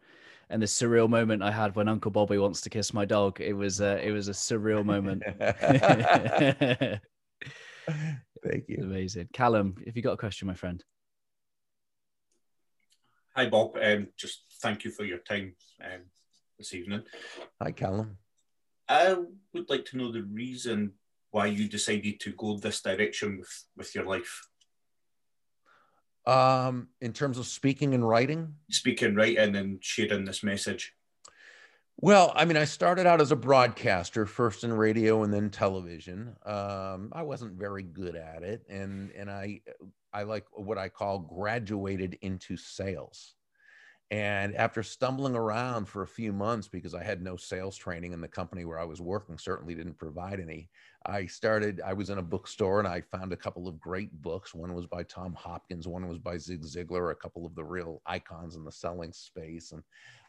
and 0.49 0.61
the 0.61 0.65
surreal 0.65 1.09
moment 1.09 1.41
I 1.41 1.51
had 1.51 1.77
when 1.77 1.87
Uncle 1.87 2.11
Bobby 2.11 2.37
wants 2.37 2.59
to 2.61 2.69
kiss 2.69 2.93
my 2.93 3.05
dog. 3.05 3.39
It 3.39 3.53
was 3.53 3.79
uh, 3.79 3.99
it 4.03 4.11
was 4.11 4.27
a 4.27 4.31
surreal 4.31 4.85
moment. 4.85 5.23
Thank 8.43 8.65
you. 8.67 8.79
Amazing. 8.81 9.29
Callum, 9.31 9.77
if 9.85 9.95
you 9.95 10.01
got 10.01 10.11
a 10.11 10.17
question, 10.17 10.47
my 10.47 10.53
friend. 10.55 10.83
Hi, 13.33 13.49
Bob. 13.49 13.77
Um, 13.81 14.09
just 14.17 14.43
thank 14.61 14.83
you 14.83 14.91
for 14.91 15.03
your 15.03 15.19
time 15.19 15.55
um, 15.83 16.01
this 16.57 16.73
evening. 16.73 17.03
Hi, 17.61 17.71
Callum. 17.71 18.17
I 18.87 19.15
would 19.53 19.69
like 19.69 19.85
to 19.85 19.97
know 19.97 20.11
the 20.11 20.23
reason 20.23 20.93
why 21.31 21.47
you 21.47 21.67
decided 21.67 22.19
to 22.21 22.31
go 22.33 22.57
this 22.57 22.81
direction 22.81 23.39
with, 23.39 23.63
with 23.75 23.95
your 23.95 24.05
life. 24.05 24.47
Um, 26.25 26.87
in 27.01 27.13
terms 27.13 27.37
of 27.37 27.45
speaking 27.45 27.93
and 27.93 28.07
writing? 28.07 28.55
Speaking, 28.71 29.15
writing, 29.15 29.55
and 29.55 29.83
sharing 29.83 30.25
this 30.25 30.43
message. 30.43 30.93
Well, 31.97 32.33
I 32.35 32.45
mean, 32.45 32.57
I 32.57 32.65
started 32.65 33.05
out 33.05 33.21
as 33.21 33.31
a 33.31 33.35
broadcaster, 33.35 34.25
first 34.25 34.63
in 34.63 34.73
radio 34.73 35.23
and 35.23 35.33
then 35.33 35.49
television. 35.49 36.35
Um, 36.45 37.09
I 37.13 37.21
wasn't 37.21 37.53
very 37.53 37.83
good 37.83 38.15
at 38.15 38.43
it, 38.43 38.65
and 38.69 39.11
and 39.11 39.29
I 39.29 39.61
I 40.11 40.23
like 40.23 40.45
what 40.51 40.77
I 40.77 40.89
call 40.89 41.19
graduated 41.19 42.17
into 42.21 42.57
sales. 42.57 43.34
And 44.15 44.55
after 44.55 44.81
stumbling 44.81 45.35
around 45.35 45.89
for 45.89 46.01
a 46.01 46.07
few 46.07 46.31
months 46.31 46.69
because 46.69 46.95
I 46.95 47.03
had 47.03 47.21
no 47.21 47.35
sales 47.35 47.75
training 47.75 48.13
and 48.13 48.23
the 48.23 48.29
company 48.29 48.63
where 48.63 48.79
I 48.79 48.85
was 48.85 49.01
working 49.01 49.37
certainly 49.37 49.75
didn't 49.75 49.97
provide 49.97 50.39
any, 50.39 50.69
I 51.05 51.25
started, 51.25 51.81
I 51.85 51.91
was 51.91 52.09
in 52.09 52.17
a 52.17 52.21
bookstore 52.21 52.79
and 52.79 52.87
I 52.87 53.01
found 53.01 53.33
a 53.33 53.37
couple 53.37 53.67
of 53.67 53.77
great 53.77 54.21
books. 54.21 54.55
One 54.55 54.73
was 54.73 54.85
by 54.85 55.03
Tom 55.03 55.33
Hopkins, 55.33 55.85
one 55.85 56.07
was 56.07 56.17
by 56.17 56.37
Zig 56.37 56.61
Ziglar, 56.61 57.11
a 57.11 57.15
couple 57.15 57.45
of 57.45 57.55
the 57.55 57.65
real 57.65 58.01
icons 58.05 58.55
in 58.55 58.63
the 58.63 58.71
selling 58.71 59.11
space. 59.11 59.73
And 59.73 59.83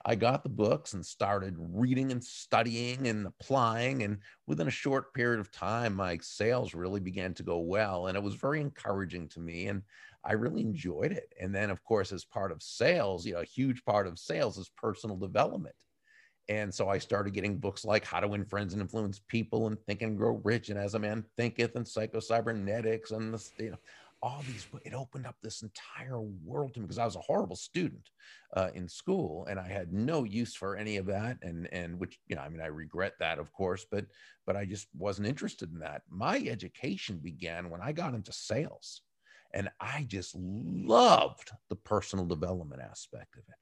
I 0.08 0.14
got 0.14 0.44
the 0.44 0.48
books 0.48 0.94
and 0.94 1.04
started 1.04 1.56
reading 1.58 2.12
and 2.12 2.22
studying 2.22 3.08
and 3.08 3.26
applying. 3.26 4.04
And 4.04 4.18
within 4.46 4.68
a 4.68 4.70
short 4.70 5.12
period 5.14 5.40
of 5.40 5.50
time, 5.50 5.94
my 5.94 6.16
sales 6.22 6.74
really 6.74 7.00
began 7.00 7.34
to 7.34 7.42
go 7.42 7.58
well. 7.58 8.06
And 8.06 8.16
it 8.16 8.22
was 8.22 8.36
very 8.36 8.60
encouraging 8.60 9.28
to 9.30 9.40
me. 9.40 9.66
And 9.66 9.82
I 10.24 10.34
really 10.34 10.60
enjoyed 10.60 11.10
it. 11.10 11.32
And 11.40 11.52
then, 11.52 11.70
of 11.70 11.82
course, 11.82 12.12
as 12.12 12.24
part 12.24 12.52
of 12.52 12.62
sales, 12.62 13.26
you 13.26 13.34
know, 13.34 13.40
a 13.40 13.44
huge 13.44 13.84
part 13.84 14.06
of 14.06 14.16
sales 14.16 14.58
is 14.58 14.70
personal 14.76 15.16
development. 15.16 15.74
And 16.48 16.72
so 16.72 16.88
I 16.88 16.98
started 16.98 17.34
getting 17.34 17.58
books 17.58 17.84
like 17.84 18.04
How 18.04 18.20
to 18.20 18.28
Win 18.28 18.44
Friends 18.44 18.72
and 18.72 18.80
Influence 18.80 19.20
People 19.26 19.66
and 19.66 19.76
Think 19.86 20.02
and 20.02 20.16
Grow 20.16 20.40
Rich 20.44 20.68
and 20.68 20.78
As 20.78 20.94
a 20.94 20.98
Man 21.00 21.24
Thinketh 21.36 21.74
and 21.74 21.86
Psycho-Cybernetics 21.86 23.10
and 23.10 23.34
the, 23.34 23.50
you 23.58 23.70
know, 23.72 23.78
all 24.22 24.42
these, 24.46 24.66
it 24.84 24.94
opened 24.94 25.26
up 25.26 25.36
this 25.42 25.62
entire 25.62 26.20
world 26.20 26.74
to 26.74 26.80
me 26.80 26.86
because 26.86 26.98
I 26.98 27.04
was 27.04 27.16
a 27.16 27.20
horrible 27.20 27.56
student 27.56 28.08
uh, 28.56 28.70
in 28.74 28.88
school 28.88 29.46
and 29.48 29.60
I 29.60 29.68
had 29.68 29.92
no 29.92 30.24
use 30.24 30.54
for 30.54 30.76
any 30.76 30.96
of 30.96 31.06
that. 31.06 31.38
And, 31.42 31.68
and 31.72 31.98
which, 32.00 32.18
you 32.26 32.36
know, 32.36 32.42
I 32.42 32.48
mean, 32.48 32.60
I 32.62 32.66
regret 32.66 33.14
that 33.20 33.38
of 33.38 33.52
course, 33.52 33.86
but, 33.90 34.06
but 34.46 34.56
I 34.56 34.64
just 34.64 34.88
wasn't 34.96 35.28
interested 35.28 35.72
in 35.72 35.80
that. 35.80 36.02
My 36.08 36.38
education 36.38 37.18
began 37.22 37.70
when 37.70 37.80
I 37.82 37.92
got 37.92 38.14
into 38.14 38.32
sales 38.32 39.02
And 39.52 39.70
I 39.80 40.04
just 40.08 40.34
loved 40.34 41.50
the 41.68 41.76
personal 41.76 42.26
development 42.26 42.82
aspect 42.82 43.36
of 43.36 43.44
it. 43.48 43.54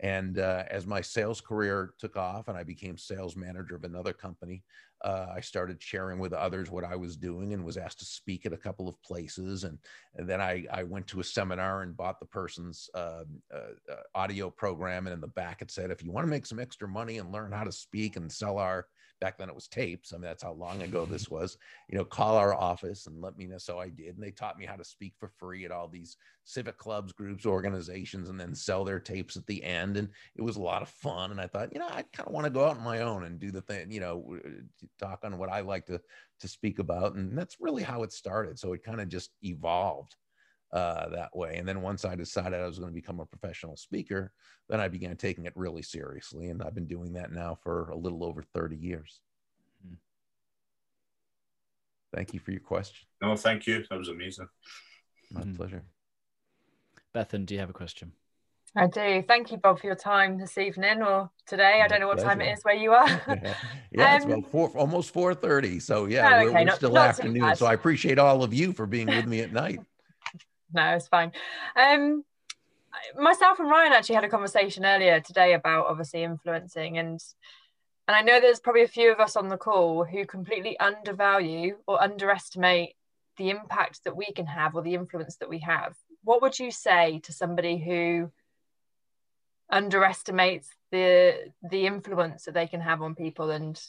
And 0.00 0.38
uh, 0.38 0.64
as 0.70 0.86
my 0.86 1.00
sales 1.00 1.40
career 1.40 1.94
took 1.98 2.16
off 2.16 2.48
and 2.48 2.58
I 2.58 2.64
became 2.64 2.98
sales 2.98 3.36
manager 3.36 3.76
of 3.76 3.84
another 3.84 4.12
company, 4.12 4.64
uh, 5.04 5.26
I 5.36 5.40
started 5.40 5.82
sharing 5.82 6.18
with 6.18 6.32
others 6.32 6.70
what 6.70 6.82
I 6.82 6.96
was 6.96 7.16
doing 7.16 7.52
and 7.52 7.62
was 7.62 7.76
asked 7.76 7.98
to 7.98 8.06
speak 8.06 8.46
at 8.46 8.54
a 8.54 8.58
couple 8.58 8.88
of 8.88 9.00
places. 9.02 9.64
And, 9.64 9.78
and 10.16 10.26
then 10.26 10.40
I, 10.40 10.64
I 10.72 10.82
went 10.82 11.06
to 11.08 11.20
a 11.20 11.24
seminar 11.24 11.82
and 11.82 11.96
bought 11.96 12.18
the 12.18 12.26
person's 12.26 12.88
uh, 12.94 13.24
uh, 13.52 13.92
uh 13.92 13.96
audio 14.14 14.48
program. 14.48 15.06
And 15.06 15.12
in 15.12 15.20
the 15.20 15.28
back, 15.28 15.60
it 15.60 15.70
said, 15.70 15.90
if 15.90 16.02
you 16.02 16.10
want 16.10 16.26
to 16.26 16.30
make 16.30 16.46
some 16.46 16.58
extra 16.58 16.88
money 16.88 17.18
and 17.18 17.30
learn 17.30 17.52
how 17.52 17.64
to 17.64 17.72
speak 17.72 18.16
and 18.16 18.32
sell 18.32 18.56
our 18.58 18.86
back 19.20 19.38
then 19.38 19.48
it 19.48 19.54
was 19.54 19.68
tapes. 19.68 20.12
I 20.12 20.16
mean, 20.16 20.22
that's 20.22 20.42
how 20.42 20.52
long 20.52 20.82
ago 20.82 21.06
this 21.06 21.28
was. 21.28 21.56
You 21.88 21.98
know, 21.98 22.04
call 22.04 22.36
our 22.36 22.54
office 22.54 23.06
and 23.06 23.20
let 23.20 23.36
me 23.36 23.46
know. 23.46 23.58
So 23.58 23.78
I 23.78 23.88
did. 23.88 24.14
And 24.14 24.22
they 24.22 24.30
taught 24.30 24.58
me 24.58 24.66
how 24.66 24.76
to 24.76 24.84
speak 24.84 25.14
for 25.18 25.28
free 25.28 25.64
at 25.64 25.70
all 25.70 25.88
these 25.88 26.16
civic 26.44 26.76
clubs, 26.76 27.12
groups, 27.12 27.46
organizations, 27.46 28.28
and 28.28 28.38
then 28.38 28.54
sell 28.54 28.84
their 28.84 29.00
tapes 29.00 29.36
at 29.36 29.46
the 29.46 29.62
end. 29.64 29.96
And 29.96 30.08
it 30.36 30.42
was 30.42 30.56
a 30.56 30.62
lot 30.62 30.82
of 30.82 30.88
fun. 30.88 31.30
And 31.30 31.40
I 31.40 31.46
thought, 31.46 31.72
you 31.72 31.78
know, 31.78 31.88
I 31.88 32.04
kind 32.12 32.26
of 32.26 32.32
want 32.32 32.44
to 32.44 32.50
go 32.50 32.64
out 32.64 32.76
on 32.76 32.84
my 32.84 33.00
own 33.00 33.24
and 33.24 33.38
do 33.38 33.50
the 33.50 33.62
thing, 33.62 33.90
you 33.90 34.00
know, 34.00 34.36
uh, 34.44 34.48
talk 34.98 35.20
on 35.24 35.38
what 35.38 35.50
I 35.50 35.60
like 35.60 35.86
to 35.86 36.00
to 36.40 36.48
speak 36.48 36.78
about. 36.78 37.14
And 37.14 37.36
that's 37.36 37.60
really 37.60 37.82
how 37.82 38.02
it 38.02 38.12
started. 38.12 38.58
So 38.58 38.72
it 38.72 38.82
kind 38.82 39.00
of 39.00 39.08
just 39.08 39.30
evolved. 39.42 40.16
Uh, 40.74 41.08
that 41.10 41.36
way. 41.36 41.54
And 41.56 41.68
then 41.68 41.82
once 41.82 42.04
I 42.04 42.16
decided 42.16 42.54
I 42.54 42.66
was 42.66 42.80
going 42.80 42.90
to 42.90 42.94
become 42.94 43.20
a 43.20 43.26
professional 43.26 43.76
speaker, 43.76 44.32
then 44.68 44.80
I 44.80 44.88
began 44.88 45.16
taking 45.16 45.46
it 45.46 45.52
really 45.54 45.82
seriously. 45.82 46.48
And 46.48 46.60
I've 46.60 46.74
been 46.74 46.88
doing 46.88 47.12
that 47.12 47.30
now 47.30 47.56
for 47.62 47.90
a 47.90 47.96
little 47.96 48.24
over 48.24 48.42
30 48.42 48.74
years. 48.74 49.20
Hmm. 49.86 49.94
Thank 52.12 52.34
you 52.34 52.40
for 52.40 52.50
your 52.50 52.60
question. 52.60 53.06
No, 53.22 53.36
thank 53.36 53.68
you. 53.68 53.84
That 53.88 53.96
was 53.96 54.08
amazing. 54.08 54.48
My 55.30 55.42
mm. 55.42 55.56
pleasure. 55.56 55.84
Bethan, 57.14 57.46
do 57.46 57.54
you 57.54 57.60
have 57.60 57.70
a 57.70 57.74
question? 57.74 58.10
I 58.74 58.88
do. 58.88 59.22
Thank 59.28 59.52
you, 59.52 59.58
Bob, 59.58 59.78
for 59.78 59.86
your 59.86 59.94
time 59.94 60.38
this 60.38 60.58
evening 60.58 61.02
or 61.02 61.30
today. 61.46 61.76
My 61.78 61.84
I 61.84 61.88
don't 61.88 62.00
know 62.00 62.08
what 62.08 62.16
pleasure. 62.16 62.30
time 62.30 62.40
it 62.40 62.50
is 62.50 62.64
where 62.64 62.74
you 62.74 62.90
are. 62.90 63.08
yeah, 63.28 63.54
yeah 63.92 64.10
um, 64.10 64.16
it's 64.16 64.24
about 64.24 64.50
four, 64.50 64.70
almost 64.70 65.12
four 65.12 65.32
thirty. 65.32 65.78
So 65.78 66.06
yeah, 66.06 66.24
oh, 66.24 66.34
okay. 66.34 66.44
we're, 66.46 66.52
we're 66.52 66.64
not, 66.64 66.76
still 66.76 66.90
not 66.90 67.10
afternoon. 67.10 67.54
So 67.54 67.66
I 67.66 67.74
appreciate 67.74 68.18
all 68.18 68.42
of 68.42 68.52
you 68.52 68.72
for 68.72 68.86
being 68.86 69.06
with 69.06 69.26
me 69.26 69.38
at 69.42 69.52
night 69.52 69.78
no, 70.74 70.94
it's 70.94 71.08
fine. 71.08 71.32
Um, 71.76 72.24
myself 73.16 73.58
and 73.58 73.68
Ryan 73.68 73.92
actually 73.92 74.16
had 74.16 74.24
a 74.24 74.28
conversation 74.28 74.84
earlier 74.84 75.20
today 75.20 75.54
about 75.54 75.86
obviously 75.86 76.22
influencing 76.22 76.98
and 76.98 77.20
and 78.06 78.14
I 78.14 78.20
know 78.20 78.38
there's 78.38 78.60
probably 78.60 78.82
a 78.82 78.88
few 78.88 79.10
of 79.10 79.18
us 79.18 79.34
on 79.34 79.48
the 79.48 79.56
call 79.56 80.04
who 80.04 80.26
completely 80.26 80.78
undervalue 80.78 81.78
or 81.86 82.02
underestimate 82.02 82.96
the 83.38 83.48
impact 83.48 84.04
that 84.04 84.14
we 84.14 84.26
can 84.26 84.46
have 84.46 84.74
or 84.74 84.82
the 84.82 84.92
influence 84.92 85.36
that 85.36 85.48
we 85.48 85.60
have. 85.60 85.94
What 86.22 86.42
would 86.42 86.58
you 86.58 86.70
say 86.70 87.20
to 87.20 87.32
somebody 87.32 87.78
who 87.78 88.30
underestimates 89.70 90.68
the 90.90 91.50
the 91.62 91.86
influence 91.86 92.44
that 92.44 92.52
they 92.52 92.66
can 92.66 92.80
have 92.80 93.00
on 93.00 93.14
people 93.14 93.50
and 93.50 93.80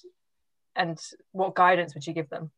and 0.75 0.97
what 1.31 1.55
guidance 1.55 1.93
would 1.93 2.07
you 2.07 2.13
give 2.13 2.29
them? 2.29 2.51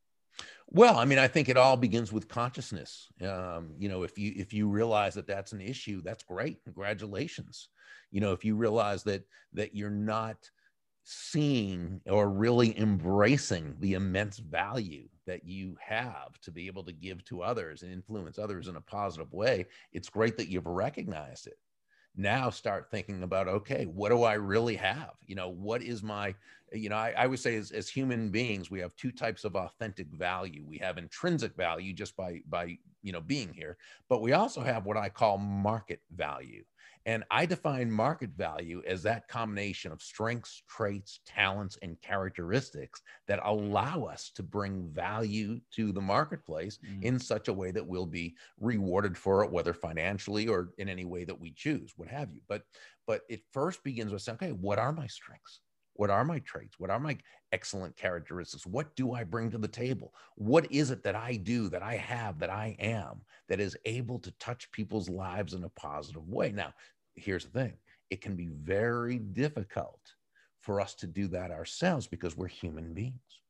Well, 0.69 0.97
I 0.97 1.05
mean, 1.05 1.17
I 1.17 1.27
think 1.27 1.47
it 1.49 1.57
all 1.57 1.77
begins 1.77 2.11
with 2.11 2.27
consciousness. 2.27 3.07
Um, 3.21 3.73
you 3.77 3.87
know, 3.87 4.03
if 4.03 4.17
you 4.17 4.33
if 4.35 4.53
you 4.53 4.67
realize 4.67 5.13
that 5.15 5.27
that's 5.27 5.53
an 5.53 5.61
issue, 5.61 6.01
that's 6.01 6.23
great. 6.23 6.63
Congratulations. 6.65 7.69
You 8.11 8.21
know, 8.21 8.33
if 8.33 8.43
you 8.43 8.55
realize 8.55 9.03
that 9.03 9.23
that 9.53 9.75
you're 9.75 9.89
not 9.89 10.49
seeing 11.03 12.01
or 12.05 12.29
really 12.29 12.77
embracing 12.77 13.77
the 13.79 13.93
immense 13.93 14.39
value 14.39 15.07
that 15.25 15.45
you 15.45 15.77
have 15.79 16.37
to 16.41 16.51
be 16.51 16.67
able 16.67 16.83
to 16.83 16.91
give 16.91 17.23
to 17.25 17.41
others 17.41 17.81
and 17.81 17.93
influence 17.93 18.37
others 18.37 18.67
in 18.67 18.75
a 18.75 18.81
positive 18.81 19.31
way, 19.31 19.65
it's 19.93 20.09
great 20.09 20.35
that 20.37 20.49
you've 20.49 20.67
recognized 20.67 21.47
it 21.47 21.57
now 22.17 22.49
start 22.49 22.89
thinking 22.89 23.23
about 23.23 23.47
okay 23.47 23.85
what 23.85 24.09
do 24.09 24.23
i 24.23 24.33
really 24.33 24.75
have? 24.75 25.13
You 25.25 25.35
know 25.35 25.49
what 25.49 25.81
is 25.81 26.03
my 26.03 26.35
you 26.73 26.89
know 26.89 26.97
i, 26.97 27.13
I 27.17 27.27
would 27.27 27.39
say 27.39 27.55
as, 27.55 27.71
as 27.71 27.87
human 27.89 28.29
beings 28.29 28.69
we 28.69 28.79
have 28.79 28.95
two 28.95 29.11
types 29.11 29.43
of 29.43 29.55
authentic 29.55 30.07
value. 30.07 30.65
We 30.67 30.77
have 30.79 30.97
intrinsic 30.97 31.55
value 31.55 31.93
just 31.93 32.17
by 32.17 32.41
by 32.49 32.77
you 33.03 33.13
know 33.13 33.21
being 33.21 33.53
here 33.53 33.77
but 34.09 34.21
we 34.21 34.33
also 34.33 34.61
have 34.61 34.85
what 34.85 34.97
i 34.97 35.07
call 35.07 35.37
market 35.37 36.01
value 36.15 36.63
and 37.07 37.23
I 37.31 37.45
define 37.45 37.89
market 37.89 38.31
value 38.31 38.83
as 38.85 39.01
that 39.03 39.29
combination 39.29 39.93
of 39.93 40.01
strengths, 40.01 40.61
traits, 40.67 41.21
talents, 41.25 41.77
and 41.81 41.99
characteristics 42.01 43.01
that 43.27 43.39
allow 43.45 44.03
us 44.03 44.29
to 44.35 44.43
bring 44.43 44.89
value 44.89 45.61
to 45.75 45.93
the 45.93 46.01
marketplace 46.01 46.79
mm. 46.85 47.01
in 47.01 47.17
such 47.17 47.47
a 47.47 47.53
way 47.53 47.71
that 47.71 47.87
we'll 47.87 48.05
be 48.05 48.35
rewarded 48.59 49.17
for 49.17 49.41
it, 49.45 49.49
whether 49.49 49.73
financially 49.73 50.49
or 50.49 50.73
in 50.79 50.89
any 50.89 51.05
way 51.05 51.23
that 51.23 51.39
we 51.39 51.51
choose, 51.51 51.93
what 51.95 52.09
have 52.09 52.29
you. 52.29 52.41
But 52.49 52.63
but 53.07 53.21
it 53.29 53.41
first 53.53 53.85
begins 53.85 54.11
with 54.11 54.21
saying, 54.21 54.39
okay, 54.43 54.51
what 54.51 54.77
are 54.77 54.91
my 54.91 55.07
strengths? 55.07 55.61
What 55.97 56.09
are 56.09 56.23
my 56.23 56.39
traits? 56.39 56.79
What 56.79 56.91
are 56.91 56.99
my 56.99 57.17
excellent 57.51 57.95
characteristics? 57.97 58.65
What 58.65 58.95
do 58.95 59.13
I 59.13 59.23
bring 59.23 59.49
to 59.51 59.57
the 59.57 59.67
table? 59.67 60.13
What 60.35 60.71
is 60.71 60.91
it 60.91 61.03
that 61.03 61.15
I 61.15 61.37
do, 61.37 61.69
that 61.69 61.81
I 61.81 61.95
have, 61.95 62.37
that 62.39 62.51
I 62.51 62.75
am, 62.79 63.21
that 63.49 63.59
is 63.59 63.75
able 63.85 64.19
to 64.19 64.31
touch 64.39 64.71
people's 64.71 65.09
lives 65.09 65.53
in 65.53 65.63
a 65.63 65.69
positive 65.69 66.27
way? 66.29 66.51
Now, 66.51 66.73
here's 67.17 67.45
the 67.45 67.51
thing 67.51 67.73
it 68.09 68.21
can 68.21 68.35
be 68.35 68.47
very 68.47 69.17
difficult 69.17 69.99
for 70.61 70.79
us 70.79 70.95
to 70.95 71.07
do 71.07 71.27
that 71.27 71.51
ourselves 71.51 72.07
because 72.07 72.37
we're 72.37 72.47
human 72.47 72.93
beings 72.93 73.41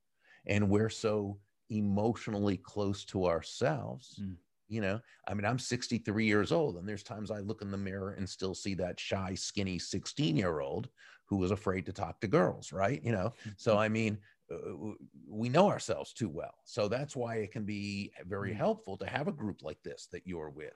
and 0.47 0.69
we're 0.69 0.89
so 0.89 1.38
emotionally 1.69 2.58
close 2.58 3.03
to 3.06 3.27
ourselves. 3.27 4.19
Mm. 4.21 4.36
You 4.69 4.82
know, 4.82 4.99
I 5.27 5.34
mean, 5.34 5.45
I'm 5.45 5.60
63 5.60 6.25
years 6.25 6.51
old, 6.51 6.75
and 6.75 6.88
there's 6.88 7.03
times 7.03 7.32
I 7.32 7.39
look 7.39 7.62
in 7.62 7.71
the 7.71 7.77
mirror 7.77 8.15
and 8.17 8.27
still 8.27 8.53
see 8.53 8.73
that 8.75 8.99
shy, 8.99 9.34
skinny 9.34 9.80
16 9.80 10.36
year 10.36 10.60
old 10.60 10.89
who 11.25 11.38
was 11.38 11.51
afraid 11.51 11.86
to 11.86 11.93
talk 11.93 12.19
to 12.21 12.27
girls, 12.27 12.73
right? 12.73 13.01
You 13.03 13.12
know, 13.13 13.34
so 13.58 13.71
mm-hmm. 13.71 13.80
I 13.80 13.89
mean, 13.89 14.17
uh, 14.51 14.93
we 15.30 15.49
know 15.49 15.69
ourselves 15.69 16.13
too 16.13 16.30
well. 16.30 16.56
So 16.65 16.88
that's 16.88 17.15
why 17.15 17.36
it 17.38 17.51
can 17.51 17.63
be 17.63 18.12
very 18.25 18.51
mm. 18.51 18.58
helpful 18.58 18.97
to 18.97 19.06
have 19.06 19.27
a 19.27 19.34
group 19.34 19.62
like 19.62 19.82
this 19.84 20.08
that 20.12 20.25
you're 20.25 20.49
with 20.49 20.73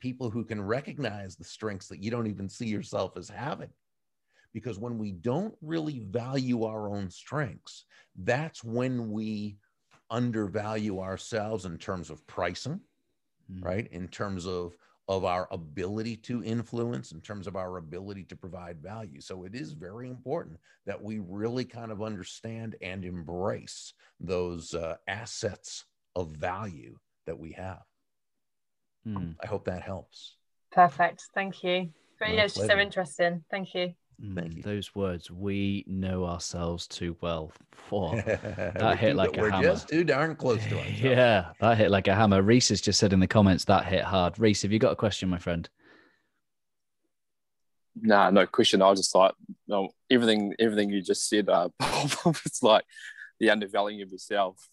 people 0.00 0.30
who 0.30 0.44
can 0.44 0.60
recognize 0.60 1.36
the 1.36 1.44
strengths 1.44 1.88
that 1.88 2.02
you 2.02 2.10
don't 2.10 2.26
even 2.26 2.48
see 2.48 2.66
yourself 2.66 3.16
as 3.16 3.28
having. 3.28 3.70
Because 4.52 4.78
when 4.78 4.98
we 4.98 5.12
don't 5.12 5.54
really 5.60 6.00
value 6.00 6.64
our 6.64 6.88
own 6.88 7.10
strengths, 7.10 7.84
that's 8.16 8.64
when 8.64 9.10
we 9.10 9.58
undervalue 10.10 11.00
ourselves 11.00 11.64
in 11.64 11.76
terms 11.78 12.10
of 12.10 12.26
pricing, 12.26 12.80
mm. 13.52 13.64
right? 13.64 13.88
In 13.92 14.08
terms 14.08 14.46
of 14.46 14.76
of 15.08 15.24
our 15.24 15.46
ability 15.52 16.16
to 16.16 16.42
influence, 16.42 17.12
in 17.12 17.20
terms 17.20 17.46
of 17.46 17.54
our 17.54 17.76
ability 17.76 18.24
to 18.24 18.34
provide 18.34 18.82
value. 18.82 19.20
So 19.20 19.44
it 19.44 19.54
is 19.54 19.70
very 19.72 20.08
important 20.08 20.58
that 20.84 21.00
we 21.00 21.20
really 21.20 21.64
kind 21.64 21.92
of 21.92 22.02
understand 22.02 22.74
and 22.82 23.04
embrace 23.04 23.92
those 24.18 24.74
uh, 24.74 24.96
assets 25.06 25.84
of 26.16 26.30
value 26.30 26.98
that 27.26 27.38
we 27.38 27.52
have. 27.52 27.82
Mm. 29.06 29.36
I 29.42 29.46
hope 29.46 29.64
that 29.66 29.82
helps. 29.82 30.36
Perfect. 30.72 31.24
Thank 31.34 31.62
you. 31.62 31.90
But 32.18 32.32
yeah, 32.32 32.42
it's 32.42 32.54
just 32.54 32.66
so 32.66 32.78
interesting. 32.78 33.44
Thank 33.50 33.74
you. 33.74 33.94
Mm, 34.22 34.62
those 34.62 34.94
words, 34.94 35.30
we 35.30 35.84
know 35.86 36.24
ourselves 36.24 36.86
too 36.86 37.16
well. 37.20 37.52
For 37.72 38.16
that 38.22 38.98
hit 38.98 39.14
like 39.14 39.36
a 39.36 39.40
we're 39.40 39.50
hammer. 39.50 39.62
We're 39.62 39.72
just 39.74 39.88
too 39.88 40.04
darn 40.04 40.34
close 40.36 40.64
to 40.66 40.78
it. 40.78 40.92
yeah, 40.98 41.52
that 41.60 41.76
hit 41.76 41.90
like 41.90 42.08
a 42.08 42.14
hammer. 42.14 42.42
Reese 42.42 42.70
has 42.70 42.80
just 42.80 42.98
said 42.98 43.12
in 43.12 43.20
the 43.20 43.26
comments 43.26 43.66
that 43.66 43.84
hit 43.84 44.02
hard. 44.02 44.38
Reese, 44.38 44.62
have 44.62 44.72
you 44.72 44.78
got 44.78 44.92
a 44.92 44.96
question, 44.96 45.28
my 45.28 45.38
friend? 45.38 45.68
Nah, 48.00 48.30
no 48.30 48.46
question. 48.46 48.82
I 48.82 48.90
was 48.90 49.00
just 49.00 49.14
like, 49.14 49.32
no, 49.68 49.90
everything, 50.10 50.54
everything 50.58 50.90
you 50.90 51.02
just 51.02 51.28
said. 51.28 51.48
Uh, 51.48 51.68
it's 52.26 52.62
like 52.62 52.84
the 53.38 53.50
undervaluing 53.50 54.02
of 54.02 54.10
yourself, 54.10 54.68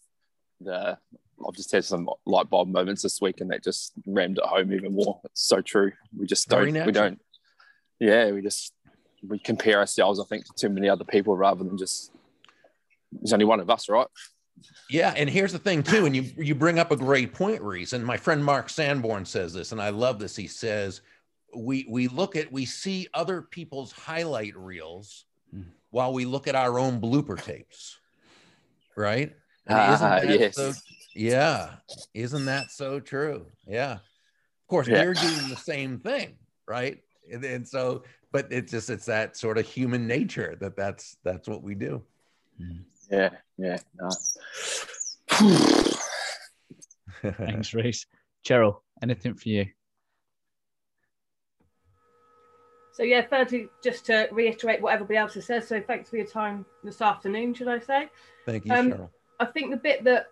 the 0.60 0.98
I've 1.48 1.56
just 1.56 1.72
had 1.72 1.86
some 1.86 2.10
light 2.26 2.50
bulb 2.50 2.70
moments 2.70 3.02
this 3.02 3.22
week, 3.22 3.42
and 3.42 3.52
that 3.52 3.64
just 3.64 3.94
rammed 4.06 4.38
it 4.38 4.46
home 4.46 4.74
even 4.74 4.96
more. 4.96 5.20
It's 5.26 5.48
so 5.48 5.62
true. 5.62 5.92
We 6.18 6.26
just 6.26 6.50
don't. 6.50 6.74
We 6.86 6.92
don't. 6.92 7.20
Yeah, 8.00 8.32
we 8.32 8.42
just 8.42 8.74
we 9.28 9.40
compare 9.40 9.80
ourselves. 9.80 10.20
I 10.20 10.26
think 10.26 10.46
to 10.46 10.54
too 10.54 10.70
many 10.70 10.90
other 10.90 11.06
people 11.06 11.36
rather 11.36 11.64
than 11.64 11.78
just 11.78 12.12
there's 13.12 13.34
only 13.34 13.46
one 13.46 13.60
of 13.60 13.70
us, 13.70 13.90
right? 13.90 14.08
Yeah, 14.90 15.14
and 15.16 15.30
here's 15.30 15.52
the 15.52 15.60
thing 15.60 15.84
too, 15.84 16.06
and 16.06 16.16
you 16.16 16.24
you 16.38 16.56
bring 16.56 16.80
up 16.80 16.92
a 16.92 16.96
great 16.96 17.34
point, 17.34 17.62
Reese. 17.62 17.94
And 17.94 18.06
my 18.06 18.18
friend 18.18 18.44
Mark 18.44 18.70
Sanborn 18.70 19.26
says 19.26 19.54
this, 19.54 19.72
and 19.72 19.82
I 19.82 19.90
love 19.90 20.20
this. 20.20 20.36
He 20.36 20.48
says 20.48 21.02
we 21.56 21.86
we 21.90 22.08
look 22.08 22.36
at 22.36 22.52
we 22.52 22.66
see 22.66 23.08
other 23.14 23.42
people's 23.42 23.92
highlight 23.92 24.56
reels 24.56 25.26
while 25.94 26.12
we 26.12 26.26
look 26.26 26.48
at 26.48 26.56
our 26.56 26.80
own 26.80 27.00
blooper 27.00 27.42
tapes, 27.42 28.00
right? 28.98 29.34
Uh, 29.70 30.22
yes. 30.28 30.56
So, 30.56 30.74
yeah. 31.16 31.70
Isn't 32.14 32.46
that 32.46 32.72
so 32.72 33.00
true? 33.00 33.48
Yeah. 33.68 33.94
Of 33.94 34.68
course, 34.68 34.88
yeah. 34.88 34.96
they're 34.96 35.14
doing 35.14 35.50
the 35.50 35.58
same 35.58 36.00
thing, 36.00 36.36
right? 36.68 37.00
And, 37.32 37.44
and 37.44 37.68
so, 37.68 38.04
but 38.32 38.52
it's 38.52 38.72
just 38.72 38.90
it's 38.90 39.06
that 39.06 39.38
sort 39.38 39.58
of 39.58 39.66
human 39.66 40.08
nature 40.08 40.58
that 40.60 40.76
that's 40.76 41.18
that's 41.24 41.48
what 41.48 41.64
we 41.64 41.76
do. 41.76 42.04
Yeah, 43.10 43.30
yeah. 43.58 43.78
No. 44.00 44.10
Thanks, 47.32 47.74
Reese. 47.74 48.06
Cheryl, 48.46 48.82
anything 49.02 49.36
for 49.36 49.50
you? 49.50 49.66
So 52.94 53.04
yeah, 53.04 53.22
thirdly, 53.22 53.70
just 53.84 54.06
to 54.08 54.28
reiterate 54.32 54.82
what 54.82 54.94
everybody 54.94 55.18
else 55.18 55.34
has 55.34 55.46
said. 55.46 55.64
So 55.64 55.82
thanks 55.82 56.10
for 56.10 56.18
your 56.18 56.28
time 56.28 56.66
this 56.84 57.02
afternoon, 57.02 57.54
should 57.54 57.68
I 57.68 57.80
say? 57.80 58.10
Thank 58.46 58.66
you, 58.66 58.74
Um, 58.74 58.92
Cheryl. 58.92 59.10
I 59.40 59.46
think 59.46 59.72
the 59.72 59.78
bit 59.78 60.04
that 60.04 60.28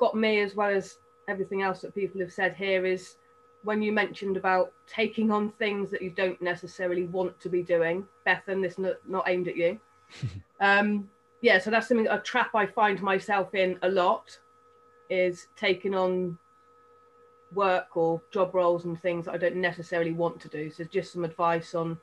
got 0.00 0.16
me, 0.16 0.40
as 0.40 0.54
well 0.56 0.70
as 0.70 0.98
everything 1.28 1.62
else 1.62 1.80
that 1.82 1.94
people 1.94 2.20
have 2.20 2.32
said 2.32 2.54
here, 2.56 2.84
is 2.86 3.16
when 3.62 3.82
you 3.82 3.92
mentioned 3.92 4.36
about 4.36 4.72
taking 4.86 5.30
on 5.30 5.52
things 5.52 5.90
that 5.90 6.02
you 6.02 6.10
don't 6.10 6.40
necessarily 6.42 7.04
want 7.04 7.38
to 7.40 7.48
be 7.48 7.62
doing. 7.62 8.06
Bethan, 8.26 8.62
this 8.62 8.78
not, 8.78 8.96
not 9.06 9.28
aimed 9.28 9.46
at 9.48 9.56
you. 9.56 9.78
um, 10.60 11.08
yeah, 11.42 11.58
so 11.58 11.70
that's 11.70 11.88
something 11.88 12.08
a 12.08 12.18
trap 12.18 12.50
I 12.54 12.66
find 12.66 13.00
myself 13.02 13.54
in 13.54 13.78
a 13.82 13.88
lot 13.88 14.36
is 15.10 15.48
taking 15.56 15.94
on 15.94 16.38
work 17.52 17.96
or 17.96 18.22
job 18.32 18.54
roles 18.54 18.84
and 18.84 19.00
things 19.00 19.24
that 19.26 19.34
I 19.34 19.38
don't 19.38 19.56
necessarily 19.56 20.12
want 20.12 20.40
to 20.40 20.48
do. 20.48 20.70
So 20.70 20.84
just 20.84 21.12
some 21.12 21.24
advice 21.24 21.74
on 21.74 21.98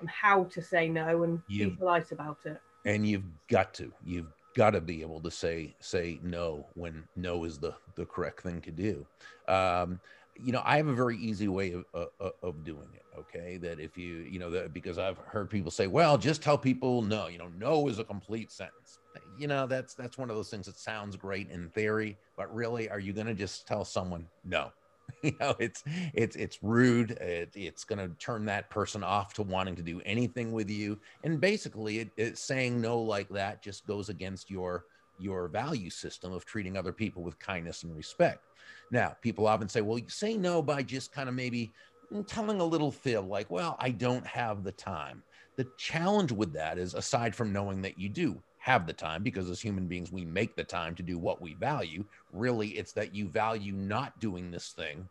on 0.00 0.06
how 0.06 0.44
to 0.44 0.60
say 0.62 0.88
no 0.88 1.22
and 1.22 1.42
You- 1.48 1.70
be 1.70 1.76
polite 1.76 2.12
about 2.12 2.38
it. 2.44 2.60
and 2.84 3.06
you've 3.08 3.24
got 3.48 3.72
to 3.74 3.90
you've 4.04 4.32
got 4.56 4.70
to 4.70 4.80
be 4.80 5.02
able 5.02 5.20
to 5.20 5.30
say 5.30 5.76
say 5.80 6.18
no 6.22 6.66
when 6.74 7.04
no 7.14 7.44
is 7.44 7.58
the 7.58 7.74
the 7.94 8.06
correct 8.06 8.40
thing 8.42 8.60
to 8.62 8.70
do. 8.70 9.06
Um 9.46 10.00
you 10.38 10.52
know 10.52 10.60
i 10.66 10.76
have 10.76 10.86
a 10.86 10.94
very 10.94 11.16
easy 11.16 11.48
way 11.48 11.72
of 11.72 11.84
of, 12.20 12.32
of 12.42 12.64
doing 12.64 12.88
it 12.92 13.02
okay? 13.18 13.56
That 13.56 13.80
if 13.80 13.96
you 13.96 14.16
you 14.16 14.38
know 14.38 14.50
that 14.50 14.74
because 14.74 14.98
i've 14.98 15.16
heard 15.16 15.48
people 15.48 15.70
say 15.70 15.86
well 15.86 16.18
just 16.18 16.42
tell 16.42 16.58
people 16.58 17.00
no 17.00 17.28
you 17.28 17.38
know 17.38 17.48
no 17.56 17.88
is 17.88 17.98
a 17.98 18.04
complete 18.04 18.52
sentence. 18.52 18.98
You 19.38 19.46
know 19.46 19.66
that's 19.66 19.94
that's 19.94 20.18
one 20.18 20.28
of 20.28 20.36
those 20.36 20.50
things 20.50 20.66
that 20.66 20.76
sounds 20.76 21.16
great 21.16 21.50
in 21.50 21.70
theory 21.70 22.18
but 22.36 22.54
really 22.54 22.90
are 22.90 22.98
you 22.98 23.14
going 23.14 23.26
to 23.26 23.34
just 23.34 23.66
tell 23.66 23.84
someone 23.84 24.26
no 24.44 24.70
you 25.22 25.32
know 25.40 25.54
it's 25.58 25.82
it's 26.14 26.36
it's 26.36 26.62
rude 26.62 27.12
it, 27.12 27.50
it's 27.54 27.84
going 27.84 27.98
to 27.98 28.14
turn 28.16 28.44
that 28.44 28.68
person 28.70 29.02
off 29.02 29.32
to 29.34 29.42
wanting 29.42 29.74
to 29.74 29.82
do 29.82 30.00
anything 30.04 30.52
with 30.52 30.70
you 30.70 30.98
and 31.24 31.40
basically 31.40 32.00
it, 32.00 32.10
it 32.16 32.38
saying 32.38 32.80
no 32.80 33.00
like 33.00 33.28
that 33.28 33.62
just 33.62 33.86
goes 33.86 34.08
against 34.08 34.50
your 34.50 34.84
your 35.18 35.48
value 35.48 35.90
system 35.90 36.32
of 36.32 36.44
treating 36.44 36.76
other 36.76 36.92
people 36.92 37.22
with 37.22 37.38
kindness 37.38 37.82
and 37.82 37.96
respect. 37.96 38.44
Now 38.90 39.16
people 39.20 39.46
often 39.46 39.68
say 39.68 39.80
well 39.80 39.98
you 39.98 40.08
say 40.08 40.36
no 40.36 40.62
by 40.62 40.82
just 40.82 41.12
kind 41.12 41.28
of 41.28 41.34
maybe 41.34 41.72
mm, 42.12 42.26
telling 42.26 42.60
a 42.60 42.64
little 42.64 42.90
fib 42.92 43.26
like 43.26 43.50
well 43.50 43.76
i 43.80 43.90
don't 43.90 44.26
have 44.26 44.62
the 44.62 44.72
time. 44.72 45.22
The 45.56 45.68
challenge 45.78 46.32
with 46.32 46.52
that 46.52 46.78
is 46.78 46.94
aside 46.94 47.34
from 47.34 47.52
knowing 47.52 47.80
that 47.82 47.98
you 47.98 48.08
do 48.08 48.42
have 48.66 48.84
the 48.84 48.92
time 48.92 49.22
because 49.22 49.48
as 49.48 49.60
human 49.60 49.86
beings 49.86 50.10
we 50.10 50.24
make 50.24 50.56
the 50.56 50.64
time 50.64 50.92
to 50.92 51.02
do 51.04 51.18
what 51.18 51.40
we 51.40 51.54
value. 51.54 52.04
Really 52.32 52.70
it's 52.70 52.90
that 52.94 53.14
you 53.14 53.28
value 53.28 53.72
not 53.72 54.18
doing 54.18 54.50
this 54.50 54.70
thing 54.70 55.08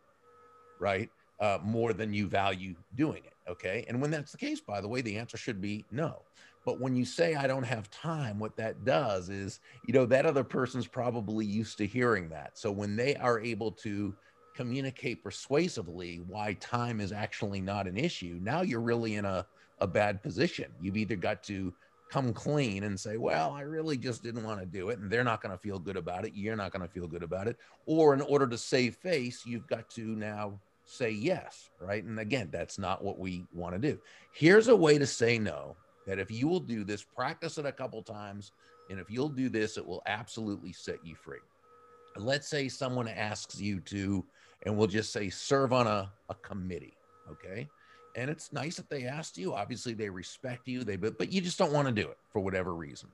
right 0.78 1.08
uh, 1.40 1.56
more 1.62 1.94
than 1.94 2.12
you 2.12 2.28
value 2.28 2.74
doing 2.96 3.22
it 3.24 3.50
okay? 3.50 3.86
And 3.88 3.98
when 4.02 4.10
that's 4.10 4.30
the 4.30 4.36
case 4.36 4.60
by 4.60 4.82
the 4.82 4.88
way 4.88 5.00
the 5.00 5.16
answer 5.16 5.38
should 5.38 5.62
be 5.62 5.86
no. 5.90 6.20
But 6.66 6.80
when 6.80 6.94
you 6.94 7.06
say 7.06 7.34
i 7.34 7.46
don't 7.46 7.62
have 7.62 7.90
time 7.90 8.38
what 8.38 8.56
that 8.58 8.84
does 8.84 9.30
is 9.30 9.60
you 9.86 9.94
know 9.94 10.04
that 10.04 10.26
other 10.26 10.44
person's 10.44 10.86
probably 10.86 11.46
used 11.46 11.78
to 11.78 11.86
hearing 11.86 12.28
that. 12.28 12.58
So 12.58 12.70
when 12.70 12.94
they 12.94 13.16
are 13.16 13.40
able 13.40 13.72
to 13.72 14.14
communicate 14.54 15.24
persuasively 15.24 16.20
why 16.28 16.52
time 16.60 17.00
is 17.00 17.10
actually 17.10 17.62
not 17.62 17.86
an 17.86 17.96
issue 17.96 18.38
now 18.42 18.60
you're 18.60 18.80
really 18.80 19.14
in 19.14 19.24
a, 19.24 19.46
a 19.80 19.86
bad 19.86 20.22
position. 20.22 20.70
You've 20.80 20.96
either 20.96 21.16
got 21.16 21.42
to 21.44 21.72
come 22.10 22.32
clean 22.32 22.84
and 22.84 22.98
say 22.98 23.16
well 23.16 23.50
i 23.52 23.62
really 23.62 23.96
just 23.96 24.22
didn't 24.22 24.44
want 24.44 24.60
to 24.60 24.66
do 24.66 24.90
it 24.90 24.98
and 24.98 25.10
they're 25.10 25.24
not 25.24 25.42
going 25.42 25.50
to 25.50 25.58
feel 25.58 25.78
good 25.78 25.96
about 25.96 26.24
it 26.24 26.32
you're 26.34 26.56
not 26.56 26.70
going 26.70 26.86
to 26.86 26.92
feel 26.92 27.08
good 27.08 27.22
about 27.22 27.48
it 27.48 27.56
or 27.86 28.14
in 28.14 28.20
order 28.20 28.46
to 28.46 28.56
save 28.56 28.94
face 28.94 29.44
you've 29.44 29.66
got 29.66 29.88
to 29.90 30.02
now 30.02 30.58
say 30.86 31.10
yes 31.10 31.70
right? 31.80 32.04
And 32.04 32.18
again 32.18 32.48
that's 32.50 32.78
not 32.78 33.04
what 33.04 33.18
we 33.18 33.44
want 33.52 33.74
to 33.74 33.78
do. 33.78 33.98
Here's 34.32 34.68
a 34.68 34.76
way 34.76 34.98
to 34.98 35.06
say 35.06 35.38
no 35.38 35.76
that 36.06 36.18
if 36.18 36.30
you 36.30 36.46
will 36.46 36.60
do 36.60 36.84
this 36.84 37.02
practice 37.02 37.58
it 37.58 37.66
a 37.66 37.72
couple 37.72 38.02
times 38.02 38.52
and 38.88 39.00
if 39.00 39.10
you'll 39.10 39.28
do 39.28 39.48
this 39.48 39.76
it 39.76 39.86
will 39.86 40.02
absolutely 40.06 40.72
set 40.72 41.04
you 41.04 41.14
free. 41.14 41.38
Let's 42.16 42.48
say 42.48 42.68
someone 42.68 43.08
asks 43.08 43.60
you 43.60 43.80
to 43.80 44.24
and 44.64 44.76
we'll 44.76 44.86
just 44.86 45.12
say 45.12 45.28
serve 45.28 45.72
on 45.72 45.86
a, 45.86 46.10
a 46.30 46.34
committee 46.36 46.96
okay 47.30 47.68
and 48.16 48.30
it's 48.30 48.52
nice 48.52 48.76
that 48.76 48.88
they 48.88 49.04
asked 49.04 49.38
you. 49.38 49.54
Obviously 49.54 49.92
they 49.92 50.08
respect 50.08 50.66
you 50.66 50.82
they 50.82 50.96
but, 50.96 51.18
but 51.18 51.32
you 51.32 51.40
just 51.40 51.58
don't 51.58 51.72
want 51.72 51.86
to 51.86 51.92
do 51.92 52.08
it 52.08 52.18
for 52.32 52.40
whatever 52.40 52.74
reason. 52.74 53.08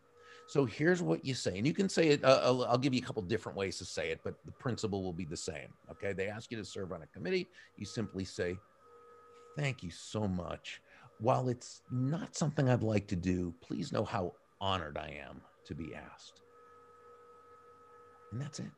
So 0.46 0.64
here's 0.64 1.02
what 1.02 1.24
you 1.24 1.34
say 1.34 1.58
and 1.58 1.66
you 1.66 1.74
can 1.74 1.88
say 1.88 2.08
it 2.08 2.24
uh, 2.24 2.40
I'll, 2.44 2.64
I'll 2.64 2.78
give 2.78 2.94
you 2.94 3.00
a 3.02 3.04
couple 3.04 3.22
different 3.22 3.58
ways 3.58 3.78
to 3.78 3.84
say 3.84 4.10
it 4.10 4.20
but 4.24 4.34
the 4.44 4.52
principle 4.52 5.02
will 5.02 5.12
be 5.12 5.24
the 5.24 5.36
same 5.36 5.68
okay? 5.90 6.12
They 6.12 6.28
ask 6.28 6.50
you 6.50 6.56
to 6.56 6.64
serve 6.64 6.92
on 6.92 7.02
a 7.02 7.06
committee. 7.06 7.48
You 7.76 7.84
simply 7.84 8.24
say 8.24 8.56
thank 9.56 9.82
you 9.82 9.90
so 9.90 10.26
much. 10.28 10.80
While 11.18 11.48
it's 11.48 11.82
not 11.90 12.36
something 12.36 12.68
i'd 12.68 12.82
like 12.82 13.06
to 13.08 13.16
do 13.16 13.52
please 13.60 13.92
know 13.92 14.04
how 14.04 14.34
honored 14.60 14.96
i 14.96 15.08
am 15.26 15.40
to 15.66 15.74
be 15.74 15.94
asked. 15.94 16.40
And 18.30 18.40
that's 18.40 18.60
it 18.60 18.70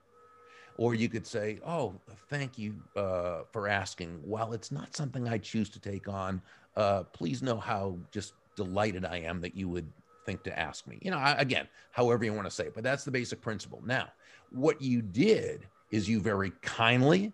or 0.76 0.94
you 0.94 1.08
could 1.08 1.26
say, 1.26 1.60
"Oh, 1.64 2.00
thank 2.28 2.58
you 2.58 2.74
uh, 2.96 3.42
for 3.52 3.68
asking. 3.68 4.20
While 4.24 4.52
it's 4.52 4.72
not 4.72 4.96
something 4.96 5.28
I 5.28 5.38
choose 5.38 5.70
to 5.70 5.80
take 5.80 6.08
on, 6.08 6.42
uh, 6.76 7.04
please 7.04 7.42
know 7.42 7.58
how 7.58 7.98
just 8.10 8.34
delighted 8.56 9.04
I 9.04 9.18
am 9.18 9.40
that 9.42 9.56
you 9.56 9.68
would 9.68 9.90
think 10.26 10.42
to 10.44 10.58
ask 10.58 10.86
me." 10.86 10.98
You 11.02 11.10
know, 11.10 11.18
I, 11.18 11.32
again, 11.32 11.68
however 11.92 12.24
you 12.24 12.32
want 12.32 12.46
to 12.46 12.50
say 12.50 12.66
it, 12.66 12.74
but 12.74 12.84
that's 12.84 13.04
the 13.04 13.10
basic 13.10 13.40
principle. 13.40 13.82
Now, 13.84 14.08
what 14.50 14.80
you 14.80 15.02
did 15.02 15.66
is 15.90 16.08
you 16.08 16.20
very 16.20 16.50
kindly 16.62 17.32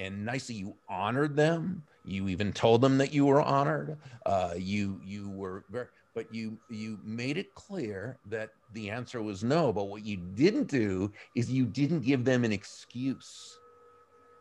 and 0.00 0.24
nicely 0.24 0.56
you 0.56 0.74
honored 0.88 1.36
them. 1.36 1.82
You 2.04 2.28
even 2.28 2.52
told 2.52 2.80
them 2.80 2.98
that 2.98 3.12
you 3.12 3.26
were 3.26 3.42
honored. 3.42 3.98
Uh, 4.24 4.54
you 4.56 4.98
you 5.04 5.28
were 5.28 5.64
very 5.70 5.86
but 6.14 6.32
you 6.34 6.58
you 6.68 6.98
made 7.04 7.36
it 7.36 7.54
clear 7.54 8.18
that 8.26 8.50
the 8.72 8.90
answer 8.90 9.22
was 9.22 9.44
no 9.44 9.72
but 9.72 9.88
what 9.88 10.04
you 10.04 10.16
didn't 10.34 10.68
do 10.68 11.10
is 11.34 11.50
you 11.50 11.64
didn't 11.64 12.00
give 12.00 12.24
them 12.24 12.44
an 12.44 12.52
excuse 12.52 13.58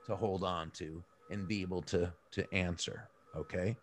to 0.05 0.15
hold 0.15 0.43
on 0.43 0.71
to 0.71 1.03
and 1.29 1.47
be 1.47 1.61
able 1.61 1.81
to 1.81 2.11
to 2.31 2.51
answer 2.53 3.09
okay? 3.35 3.75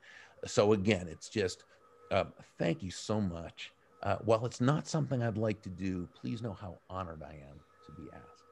So 0.47 0.73
again 0.73 1.07
it's 1.09 1.29
just 1.29 1.65
uh, 2.11 2.25
thank 2.59 2.83
you 2.83 2.91
so 2.91 3.21
much. 3.21 3.73
Uh, 4.03 4.17
while 4.25 4.45
it's 4.45 4.61
not 4.61 4.87
something 4.87 5.23
i'd 5.23 5.39
like 5.39 5.63
to 5.63 5.71
do 5.71 6.07
please 6.15 6.43
know 6.43 6.53
how 6.53 6.79
honored 6.91 7.23
i 7.23 7.33
am 7.33 7.59
to 7.85 7.93
be 7.93 8.11
asked. 8.13 8.45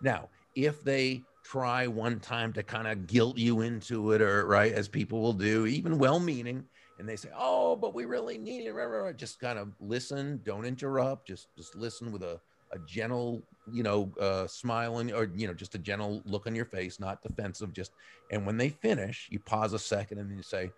Now 0.00 0.28
if 0.54 0.82
they 0.84 1.24
try 1.44 1.86
one 1.86 2.18
time 2.18 2.52
to 2.52 2.62
kind 2.62 2.88
of 2.88 3.06
guilt 3.06 3.36
you 3.38 3.60
into 3.60 4.12
it 4.12 4.20
or 4.20 4.46
right 4.46 4.72
as 4.72 4.88
people 4.88 5.20
will 5.20 5.32
do 5.32 5.66
even 5.66 5.98
well-meaning 5.98 6.64
and 6.98 7.08
they 7.08 7.16
say, 7.16 7.30
"Oh, 7.36 7.76
but 7.76 7.94
we 7.94 8.04
really 8.04 8.38
need 8.38 8.66
it." 8.66 9.16
Just 9.16 9.40
kind 9.40 9.58
of 9.58 9.72
listen, 9.80 10.40
don't 10.44 10.64
interrupt. 10.64 11.28
Just 11.28 11.48
just 11.56 11.74
listen 11.74 12.12
with 12.12 12.22
a 12.22 12.40
a 12.72 12.78
gentle, 12.80 13.42
you 13.70 13.82
know, 13.82 14.12
uh, 14.20 14.46
smile 14.46 14.98
and 14.98 15.12
or 15.12 15.30
you 15.34 15.46
know, 15.46 15.54
just 15.54 15.74
a 15.74 15.78
gentle 15.78 16.22
look 16.24 16.46
on 16.46 16.54
your 16.54 16.64
face, 16.64 16.98
not 16.98 17.22
defensive. 17.22 17.72
Just 17.72 17.92
and 18.30 18.46
when 18.46 18.56
they 18.56 18.70
finish, 18.70 19.28
you 19.30 19.38
pause 19.38 19.72
a 19.72 19.78
second 19.78 20.18
and 20.18 20.30
then 20.30 20.36
you 20.36 20.42
say, 20.42 20.70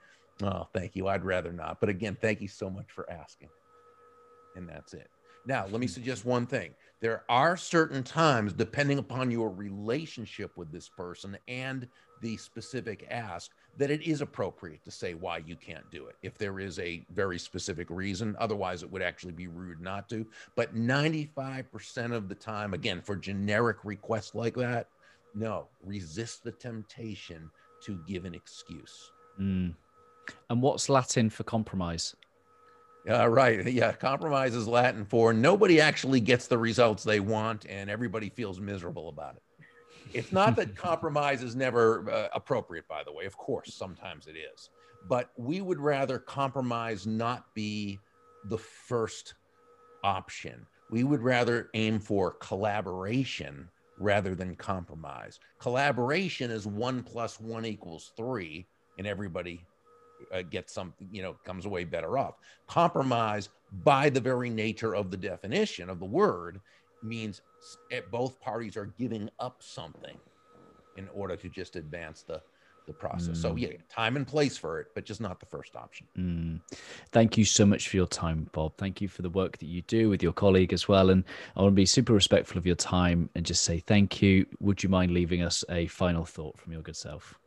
"Oh, 0.43 0.69
thank 0.73 0.97
you. 0.97 1.09
I'd 1.09 1.25
rather 1.25 1.53
not." 1.53 1.81
But 1.81 1.89
again, 1.89 2.17
thank 2.21 2.41
you 2.41 2.49
so 2.49 2.69
much 2.69 2.91
for 2.91 3.11
asking. 3.11 3.49
And 4.57 4.69
that's 4.69 4.93
it. 4.95 5.09
Now, 5.47 5.67
let 5.67 5.81
me 5.81 5.87
suggest 5.87 6.25
one 6.25 6.47
thing. 6.47 6.75
There 7.01 7.25
are 7.29 7.57
certain 7.57 8.03
times, 8.03 8.53
depending 8.53 8.99
upon 8.99 9.31
your 9.31 9.51
relationship 9.51 10.57
with 10.57 10.71
this 10.73 10.89
person 10.89 11.39
and 11.47 11.89
the 12.21 12.37
specific 12.37 13.07
ask, 13.09 13.53
that 13.79 13.91
it 13.91 14.03
is 14.03 14.21
appropriate 14.21 14.85
to 14.85 14.91
say 14.91 15.15
why 15.15 15.39
you 15.39 15.57
can't 15.57 15.89
do 15.91 16.07
it 16.07 16.17
if 16.23 16.37
there 16.37 16.59
is 16.59 16.79
a 16.81 17.05
very 17.15 17.39
specific 17.39 17.89
reason. 17.89 18.37
Otherwise, 18.39 18.83
it 18.83 18.91
would 18.91 19.03
actually 19.03 19.33
be 19.33 19.47
rude 19.47 19.81
not 19.81 20.09
to. 20.11 20.27
But 20.57 20.75
95% 20.75 22.13
of 22.13 22.29
the 22.29 22.35
time, 22.35 22.75
again, 22.75 23.01
for 23.01 23.17
generic 23.17 23.79
requests 23.85 24.35
like 24.35 24.55
that, 24.55 24.89
no, 25.35 25.69
resist 25.85 26.43
the 26.43 26.53
temptation 26.53 27.51
to 27.85 28.01
give 28.07 28.25
an 28.25 28.35
excuse. 28.35 29.13
Mm. 29.41 29.75
And 30.51 30.61
what's 30.63 30.89
Latin 30.89 31.31
for 31.31 31.45
compromise? 31.45 32.17
Uh, 33.09 33.29
right. 33.29 33.65
Yeah. 33.73 33.93
Compromise 33.93 34.55
is 34.55 34.67
Latin 34.67 35.05
for 35.05 35.33
nobody 35.33 35.81
actually 35.81 36.21
gets 36.21 36.49
the 36.49 36.59
results 36.59 37.05
they 37.05 37.21
want 37.21 37.65
and 37.69 37.89
everybody 37.89 38.29
feels 38.29 38.61
miserable 38.61 39.09
about 39.09 39.37
it. 39.37 39.43
It's 40.13 40.33
not 40.33 40.57
that 40.57 40.77
compromise 40.89 41.43
is 41.43 41.55
never 41.57 42.11
uh, 42.11 42.29
appropriate, 42.35 42.89
by 42.89 43.03
the 43.05 43.13
way. 43.13 43.25
Of 43.25 43.37
course, 43.37 43.75
sometimes 43.75 44.27
it 44.27 44.37
is. 44.37 44.71
But 45.09 45.31
we 45.37 45.61
would 45.61 45.81
rather 45.81 46.19
compromise 46.19 47.07
not 47.07 47.55
be 47.55 47.99
the 48.45 48.59
first 48.59 49.35
option. 50.03 50.67
We 50.91 51.05
would 51.05 51.23
rather 51.23 51.71
aim 51.75 52.01
for 52.01 52.33
collaboration 52.33 53.69
rather 53.99 54.35
than 54.35 54.55
compromise. 54.57 55.39
Collaboration 55.59 56.51
is 56.51 56.67
one 56.67 57.03
plus 57.03 57.41
one 57.41 57.65
equals 57.65 58.13
three, 58.17 58.67
and 58.97 59.07
everybody 59.07 59.65
uh, 60.33 60.43
gets 60.43 60.73
some, 60.73 60.95
you 61.13 61.23
know, 61.23 61.35
comes 61.45 61.67
away 61.67 61.85
better 61.85 62.19
off. 62.19 62.37
Compromise, 62.67 63.49
by 63.85 64.09
the 64.09 64.21
very 64.21 64.51
nature 64.51 64.95
of 64.95 65.11
the 65.11 65.17
definition 65.17 65.91
of 65.91 65.99
the 65.99 66.07
word, 66.07 66.61
means 67.03 67.43
both 68.11 68.41
parties 68.41 68.77
are 68.77 68.87
giving 68.87 69.29
up 69.39 69.63
something 69.63 70.17
in 70.97 71.09
order 71.15 71.37
to 71.37 71.49
just 71.49 71.77
advance 71.77 72.23
the 72.23 72.43
the 72.89 72.93
process. 72.95 73.39
Mm. 73.39 73.43
So 73.43 73.57
yeah, 73.57 73.69
time 73.89 74.17
and 74.17 74.27
place 74.27 74.57
for 74.57 74.81
it, 74.81 74.89
but 74.95 75.05
just 75.05 75.21
not 75.21 75.39
the 75.39 75.47
first 75.47 75.77
option. 75.77 76.09
Mm. 76.19 76.61
Thank 77.13 77.39
you 77.39 77.45
so 77.45 77.65
much 77.65 77.89
for 77.89 77.97
your 77.97 78.07
time, 78.07 78.49
Bob. 78.53 78.77
Thank 78.79 79.01
you 79.01 79.07
for 79.07 79.23
the 79.23 79.31
work 79.31 79.59
that 79.59 79.67
you 79.67 79.83
do 79.83 80.09
with 80.09 80.23
your 80.23 80.33
colleague 80.33 80.73
as 80.73 80.89
well. 80.89 81.11
And 81.11 81.23
I 81.55 81.63
want 81.63 81.73
to 81.73 81.77
be 81.77 81.87
super 81.87 82.15
respectful 82.15 82.59
of 82.59 82.67
your 82.67 82.77
time 82.77 83.31
and 83.37 83.47
just 83.47 83.63
say 83.63 83.79
thank 83.79 84.21
you. 84.23 84.47
Would 84.59 84.83
you 84.83 84.89
mind 84.89 85.13
leaving 85.13 85.43
us 85.43 85.63
a 85.69 85.87
final 85.87 86.25
thought 86.25 86.59
from 86.59 86.73
your 86.73 86.83
good 86.83 86.97
self? 86.97 87.39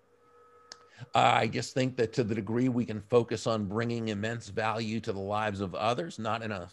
I 1.16 1.47
just 1.47 1.74
think 1.74 1.97
that 1.97 2.14
to 2.14 2.24
the 2.24 2.36
degree 2.36 2.70
we 2.70 2.86
can 2.86 3.01
focus 3.01 3.47
on 3.47 3.66
bringing 3.66 4.09
immense 4.09 4.49
value 4.49 4.99
to 5.01 5.12
the 5.12 5.20
lives 5.20 5.59
of 5.59 5.74
others, 5.74 6.20
not 6.20 6.43
in 6.43 6.51
a 6.51 6.70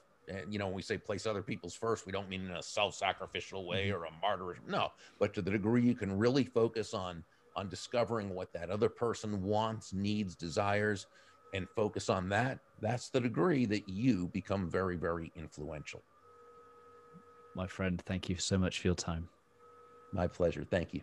you 0.48 0.58
know, 0.58 0.66
when 0.66 0.74
we 0.74 0.82
say 0.82 0.98
place 0.98 1.26
other 1.26 1.42
people's 1.42 1.74
first, 1.74 2.06
we 2.06 2.12
don't 2.12 2.28
mean 2.28 2.46
in 2.46 2.52
a 2.52 2.62
self-sacrificial 2.62 3.66
way 3.66 3.88
mm-hmm. 3.88 3.96
or 3.96 4.04
a 4.06 4.10
martyr. 4.20 4.58
No, 4.66 4.92
but 5.18 5.34
to 5.34 5.42
the 5.42 5.50
degree 5.50 5.82
you 5.82 5.94
can 5.94 6.16
really 6.16 6.44
focus 6.44 6.94
on 6.94 7.24
on 7.56 7.68
discovering 7.68 8.34
what 8.34 8.52
that 8.52 8.70
other 8.70 8.88
person 8.88 9.42
wants, 9.42 9.92
needs, 9.92 10.36
desires, 10.36 11.06
and 11.54 11.68
focus 11.74 12.08
on 12.08 12.28
that, 12.28 12.60
that's 12.80 13.08
the 13.08 13.20
degree 13.20 13.66
that 13.66 13.88
you 13.88 14.28
become 14.28 14.70
very, 14.70 14.96
very 14.96 15.32
influential. 15.34 16.02
My 17.56 17.66
friend, 17.66 18.00
thank 18.06 18.28
you 18.28 18.36
so 18.36 18.58
much 18.58 18.80
for 18.80 18.88
your 18.88 18.94
time. 18.94 19.28
My 20.12 20.28
pleasure. 20.28 20.64
Thank 20.64 20.94
you. 20.94 21.00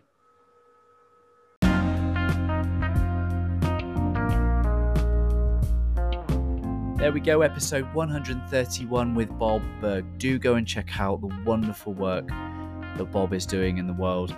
There 6.96 7.12
we 7.12 7.20
go, 7.20 7.42
episode 7.42 7.84
131 7.92 9.14
with 9.14 9.28
Bob 9.38 9.62
Burg. 9.82 10.06
Do 10.16 10.38
go 10.38 10.54
and 10.54 10.66
check 10.66 10.98
out 10.98 11.20
the 11.20 11.28
wonderful 11.44 11.92
work 11.92 12.26
that 12.26 13.10
Bob 13.12 13.34
is 13.34 13.44
doing 13.44 13.76
in 13.76 13.86
the 13.86 13.92
world. 13.92 14.34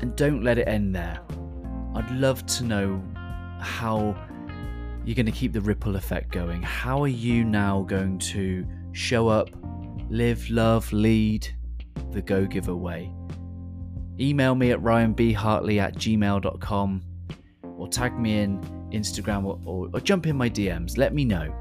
And 0.00 0.16
don't 0.16 0.42
let 0.42 0.58
it 0.58 0.66
end 0.66 0.92
there. 0.92 1.20
I'd 1.94 2.10
love 2.10 2.44
to 2.46 2.64
know 2.64 3.00
how 3.60 4.16
you're 5.04 5.14
going 5.14 5.24
to 5.24 5.32
keep 5.32 5.52
the 5.52 5.60
ripple 5.60 5.94
effect 5.94 6.32
going. 6.32 6.62
How 6.62 7.00
are 7.00 7.08
you 7.08 7.44
now 7.44 7.82
going 7.82 8.18
to 8.18 8.66
show 8.90 9.28
up, 9.28 9.50
live, 10.10 10.50
love, 10.50 10.92
lead 10.92 11.46
the 12.10 12.22
Go 12.22 12.44
Giver 12.44 12.74
way? 12.74 13.14
Email 14.18 14.56
me 14.56 14.72
at 14.72 14.80
ryanbhartley 14.80 15.78
at 15.78 15.94
gmail.com 15.94 17.02
or 17.62 17.88
tag 17.88 18.18
me 18.18 18.40
in 18.40 18.79
Instagram 18.92 19.44
or, 19.44 19.58
or, 19.64 19.88
or 19.92 20.00
jump 20.00 20.26
in 20.26 20.36
my 20.36 20.48
DMs. 20.48 20.98
Let 20.98 21.14
me 21.14 21.24
know. 21.24 21.54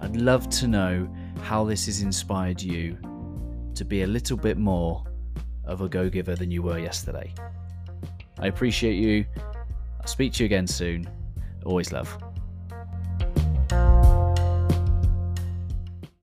I'd 0.00 0.16
love 0.16 0.48
to 0.50 0.66
know 0.66 1.08
how 1.42 1.64
this 1.64 1.86
has 1.86 2.02
inspired 2.02 2.62
you 2.62 2.96
to 3.74 3.84
be 3.84 4.02
a 4.02 4.06
little 4.06 4.36
bit 4.36 4.56
more 4.56 5.04
of 5.64 5.80
a 5.82 5.88
go 5.88 6.08
giver 6.08 6.34
than 6.34 6.50
you 6.50 6.62
were 6.62 6.78
yesterday. 6.78 7.32
I 8.38 8.46
appreciate 8.46 8.94
you. 8.94 9.24
I'll 10.00 10.06
speak 10.06 10.32
to 10.34 10.42
you 10.42 10.46
again 10.46 10.66
soon. 10.66 11.08
Always 11.64 11.92
love. 11.92 12.29